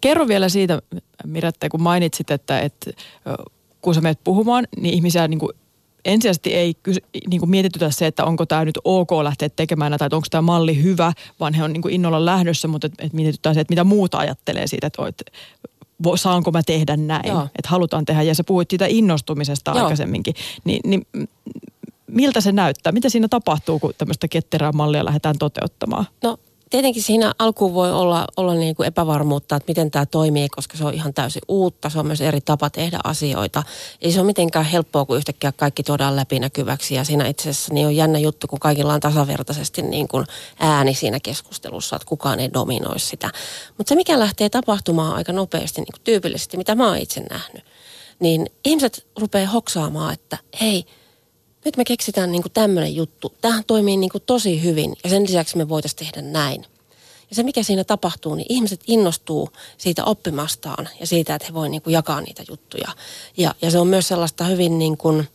Kerro 0.00 0.28
vielä 0.28 0.48
siitä, 0.48 0.82
Miratte, 1.26 1.68
kun 1.68 1.82
mainitsit, 1.82 2.30
että, 2.30 2.60
että 2.60 2.90
kun 3.80 3.94
sä 3.94 4.00
menet 4.00 4.18
puhumaan, 4.24 4.66
niin 4.76 4.94
ihmisiä 4.94 5.28
niin 5.28 5.38
kuin 5.38 5.52
ensisijaisesti 6.04 6.54
ei 6.54 6.74
niin 7.30 7.40
kuin 7.40 7.50
mietitytä 7.50 7.90
se, 7.90 8.06
että 8.06 8.24
onko 8.24 8.46
tämä 8.46 8.64
nyt 8.64 8.78
ok 8.84 9.12
lähteä 9.22 9.48
tekemään 9.48 9.90
näitä, 9.90 10.08
tai 10.08 10.16
onko 10.16 10.26
tämä 10.30 10.42
malli 10.42 10.82
hyvä, 10.82 11.12
vaan 11.40 11.54
he 11.54 11.64
on 11.64 11.72
niin 11.72 11.82
kuin 11.82 11.94
innolla 11.94 12.24
lähdössä, 12.24 12.68
mutta 12.68 12.86
et, 12.86 12.92
et 12.98 13.12
mietitytään 13.12 13.54
se, 13.54 13.60
että 13.60 13.72
mitä 13.72 13.84
muuta 13.84 14.18
ajattelee 14.18 14.66
siitä, 14.66 14.86
että, 14.86 15.06
että 15.08 15.24
saanko 16.14 16.50
mä 16.50 16.62
tehdä 16.62 16.96
näin, 16.96 17.28
Joo. 17.28 17.42
että 17.42 17.68
halutaan 17.68 18.04
tehdä. 18.04 18.22
Ja 18.22 18.34
sä 18.34 18.44
puhuit 18.44 18.70
siitä 18.70 18.86
innostumisesta 18.88 19.70
Joo. 19.70 19.82
aikaisemminkin, 19.82 20.34
niin, 20.64 20.80
niin 20.84 21.06
miltä 22.06 22.40
se 22.40 22.52
näyttää? 22.52 22.92
Mitä 22.92 23.08
siinä 23.08 23.28
tapahtuu, 23.28 23.78
kun 23.78 23.92
tämmöistä 23.98 24.28
ketterää 24.28 24.72
mallia 24.72 25.04
lähdetään 25.04 25.38
toteuttamaan? 25.38 26.06
No 26.22 26.38
tietenkin 26.72 27.02
siinä 27.02 27.32
alkuun 27.38 27.74
voi 27.74 27.92
olla, 27.92 28.26
olla 28.36 28.54
niin 28.54 28.74
kuin 28.74 28.86
epävarmuutta, 28.86 29.56
että 29.56 29.70
miten 29.70 29.90
tämä 29.90 30.06
toimii, 30.06 30.48
koska 30.48 30.76
se 30.76 30.84
on 30.84 30.94
ihan 30.94 31.14
täysin 31.14 31.42
uutta. 31.48 31.90
Se 31.90 31.98
on 31.98 32.06
myös 32.06 32.20
eri 32.20 32.40
tapa 32.40 32.70
tehdä 32.70 32.98
asioita. 33.04 33.62
Ei 34.00 34.12
se 34.12 34.20
ole 34.20 34.26
mitenkään 34.26 34.64
helppoa, 34.64 35.04
kun 35.04 35.16
yhtäkkiä 35.16 35.52
kaikki 35.52 35.82
tuodaan 35.82 36.16
läpinäkyväksi. 36.16 36.94
Ja 36.94 37.04
siinä 37.04 37.26
itse 37.26 37.50
asiassa 37.50 37.74
niin 37.74 37.86
on 37.86 37.96
jännä 37.96 38.18
juttu, 38.18 38.46
kun 38.46 38.58
kaikilla 38.58 38.94
on 38.94 39.00
tasavertaisesti 39.00 39.82
niin 39.82 40.08
kuin 40.08 40.26
ääni 40.58 40.94
siinä 40.94 41.20
keskustelussa, 41.20 41.96
että 41.96 42.06
kukaan 42.08 42.40
ei 42.40 42.52
dominoi 42.52 43.00
sitä. 43.00 43.30
Mutta 43.78 43.88
se, 43.88 43.94
mikä 43.94 44.18
lähtee 44.18 44.48
tapahtumaan 44.48 45.14
aika 45.14 45.32
nopeasti, 45.32 45.80
niin 45.80 45.92
kuin 45.92 46.04
tyypillisesti, 46.04 46.56
mitä 46.56 46.74
mä 46.74 46.88
oon 46.88 46.98
itse 46.98 47.20
nähnyt, 47.20 47.64
niin 48.20 48.46
ihmiset 48.64 49.06
rupeaa 49.18 49.50
hoksaamaan, 49.50 50.12
että 50.12 50.38
hei, 50.60 50.84
nyt 51.64 51.76
me 51.76 51.84
keksitään 51.84 52.32
niin 52.32 52.42
kuin 52.42 52.52
tämmöinen 52.52 52.96
juttu. 52.96 53.34
Tämähän 53.40 53.64
toimii 53.66 53.96
niin 53.96 54.10
kuin 54.10 54.22
tosi 54.26 54.62
hyvin 54.62 54.96
ja 55.04 55.10
sen 55.10 55.22
lisäksi 55.22 55.56
me 55.56 55.68
voitaisiin 55.68 55.98
tehdä 55.98 56.22
näin. 56.22 56.66
Ja 57.30 57.36
se, 57.36 57.42
mikä 57.42 57.62
siinä 57.62 57.84
tapahtuu, 57.84 58.34
niin 58.34 58.46
ihmiset 58.48 58.80
innostuu 58.86 59.48
siitä 59.78 60.04
oppimastaan 60.04 60.88
ja 61.00 61.06
siitä, 61.06 61.34
että 61.34 61.48
he 61.48 61.54
voi 61.54 61.68
niin 61.68 61.82
jakaa 61.86 62.20
niitä 62.20 62.42
juttuja. 62.48 62.88
Ja, 63.36 63.54
ja 63.62 63.70
se 63.70 63.78
on 63.78 63.86
myös 63.86 64.08
sellaista 64.08 64.44
hyvin 64.44 64.78
niin 64.78 64.96
kuin, 64.96 65.28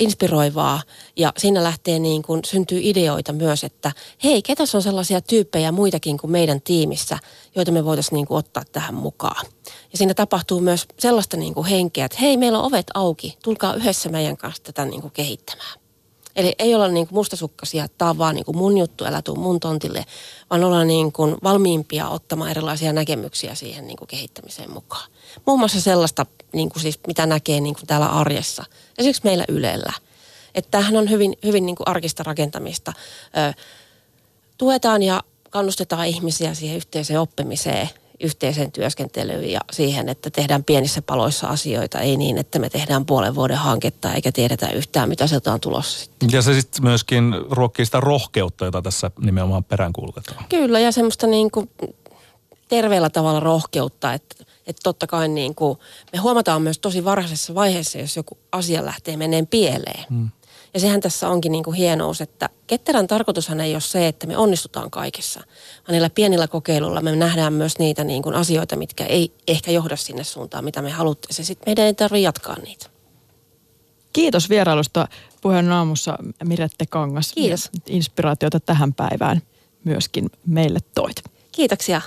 inspiroivaa 0.00 0.82
ja 1.16 1.32
siinä 1.38 1.64
lähtee 1.64 1.98
niin 1.98 2.22
kuin, 2.22 2.40
syntyy 2.44 2.80
ideoita 2.82 3.32
myös, 3.32 3.64
että 3.64 3.92
hei, 4.24 4.42
ketäs 4.42 4.74
on 4.74 4.82
sellaisia 4.82 5.20
tyyppejä 5.20 5.72
muitakin 5.72 6.18
kuin 6.18 6.30
meidän 6.30 6.60
tiimissä, 6.60 7.18
joita 7.54 7.72
me 7.72 7.84
voitaisiin 7.84 8.16
niin 8.16 8.26
kuin, 8.26 8.38
ottaa 8.38 8.62
tähän 8.72 8.94
mukaan. 8.94 9.46
Ja 9.92 9.98
siinä 9.98 10.14
tapahtuu 10.14 10.60
myös 10.60 10.86
sellaista 10.98 11.36
niin 11.36 11.54
kuin 11.54 11.66
henkeä, 11.66 12.04
että 12.04 12.18
hei, 12.20 12.36
meillä 12.36 12.58
on 12.58 12.64
ovet 12.64 12.86
auki, 12.94 13.38
tulkaa 13.42 13.74
yhdessä 13.74 14.08
meidän 14.08 14.36
kanssa 14.36 14.62
tätä 14.62 14.84
niin 14.84 15.00
kuin 15.00 15.12
kehittämään. 15.12 15.85
Eli 16.36 16.54
ei 16.58 16.74
olla 16.74 16.88
niin 16.88 17.06
kuin 17.08 17.14
mustasukkaisia, 17.14 17.84
että 17.84 17.98
tämä 17.98 18.10
on 18.10 18.18
vaan 18.18 18.34
niin 18.34 18.44
kuin 18.44 18.56
mun 18.56 18.78
juttu, 18.78 19.04
älä 19.04 19.22
tuu 19.22 19.36
mun 19.36 19.60
tontille, 19.60 20.04
vaan 20.50 20.64
olla 20.64 20.84
niin 20.84 21.12
kuin 21.12 21.36
valmiimpia 21.42 22.08
ottamaan 22.08 22.50
erilaisia 22.50 22.92
näkemyksiä 22.92 23.54
siihen 23.54 23.86
niin 23.86 23.96
kuin 23.96 24.08
kehittämiseen 24.08 24.72
mukaan. 24.72 25.10
Muun 25.46 25.58
muassa 25.58 25.80
sellaista, 25.80 26.26
niin 26.52 26.68
kuin 26.68 26.82
siis, 26.82 27.00
mitä 27.06 27.26
näkee 27.26 27.60
niin 27.60 27.74
kuin 27.74 27.86
täällä 27.86 28.06
arjessa, 28.06 28.64
esimerkiksi 28.98 29.24
meillä 29.24 29.44
Ylellä. 29.48 29.92
Että 30.54 30.70
tämähän 30.70 30.96
on 30.96 31.10
hyvin, 31.10 31.36
hyvin 31.44 31.66
niin 31.66 31.76
kuin 31.76 31.88
arkista 31.88 32.22
rakentamista. 32.22 32.92
Ö, 33.26 33.62
tuetaan 34.58 35.02
ja 35.02 35.22
kannustetaan 35.50 36.06
ihmisiä 36.06 36.54
siihen 36.54 36.76
yhteiseen 36.76 37.20
oppimiseen, 37.20 37.90
yhteiseen 38.20 38.72
työskentelyyn 38.72 39.50
ja 39.50 39.60
siihen, 39.72 40.08
että 40.08 40.30
tehdään 40.30 40.64
pienissä 40.64 41.02
paloissa 41.02 41.48
asioita, 41.48 42.00
ei 42.00 42.16
niin, 42.16 42.38
että 42.38 42.58
me 42.58 42.70
tehdään 42.70 43.06
puolen 43.06 43.34
vuoden 43.34 43.56
hanketta 43.56 44.12
eikä 44.14 44.32
tiedetä 44.32 44.70
yhtään, 44.70 45.08
mitä 45.08 45.26
sieltä 45.26 45.52
on 45.52 45.60
tulossa 45.60 45.98
sitten. 45.98 46.28
Ja 46.32 46.42
se 46.42 46.60
sitten 46.60 46.84
myöskin 46.84 47.34
ruokkii 47.50 47.84
sitä 47.84 48.00
rohkeutta, 48.00 48.64
jota 48.64 48.82
tässä 48.82 49.10
nimenomaan 49.20 49.64
peräänkuulutetaan. 49.64 50.44
Kyllä, 50.48 50.80
ja 50.80 50.92
semmoista 50.92 51.26
niin 51.26 51.50
kuin 51.50 51.70
terveellä 52.68 53.10
tavalla 53.10 53.40
rohkeutta, 53.40 54.12
että, 54.12 54.44
että 54.66 54.80
totta 54.82 55.06
kai 55.06 55.28
niin 55.28 55.54
kuin, 55.54 55.78
me 56.12 56.18
huomataan 56.18 56.62
myös 56.62 56.78
tosi 56.78 57.04
varhaisessa 57.04 57.54
vaiheessa, 57.54 57.98
jos 57.98 58.16
joku 58.16 58.38
asia 58.52 58.84
lähtee 58.84 59.16
meneen 59.16 59.46
pieleen. 59.46 60.04
Hmm. 60.10 60.30
Ja 60.74 60.80
sehän 60.80 61.00
tässä 61.00 61.28
onkin 61.28 61.52
niin 61.52 61.64
kuin 61.64 61.76
hienous, 61.76 62.20
että 62.20 62.48
ketterän 62.66 63.06
tarkoitushan 63.06 63.60
ei 63.60 63.74
ole 63.74 63.80
se, 63.80 64.08
että 64.08 64.26
me 64.26 64.36
onnistutaan 64.36 64.90
kaikessa, 64.90 65.40
vaan 65.40 65.92
niillä 65.92 66.10
pienillä 66.10 66.48
kokeiluilla 66.48 67.00
me 67.00 67.16
nähdään 67.16 67.52
myös 67.52 67.78
niitä 67.78 68.04
niin 68.04 68.22
kuin 68.22 68.34
asioita, 68.34 68.76
mitkä 68.76 69.04
ei 69.04 69.32
ehkä 69.48 69.70
johda 69.70 69.96
sinne 69.96 70.24
suuntaan, 70.24 70.64
mitä 70.64 70.82
me 70.82 70.90
haluttaisiin. 70.90 71.46
Sitten 71.46 71.68
meidän 71.68 71.84
ei 71.86 71.94
tarvitse 71.94 72.22
jatkaa 72.22 72.56
niitä. 72.58 72.86
Kiitos 74.12 74.50
vierailusta 74.50 75.08
puheen 75.40 75.72
aamussa 75.72 76.18
Mirette 76.44 76.86
Kangas. 76.86 77.32
Kiitos. 77.32 77.70
Inspiraatiota 77.86 78.60
tähän 78.60 78.94
päivään 78.94 79.42
myöskin 79.84 80.30
meille 80.46 80.78
toit. 80.94 81.16
Kiitoksia. 81.52 82.00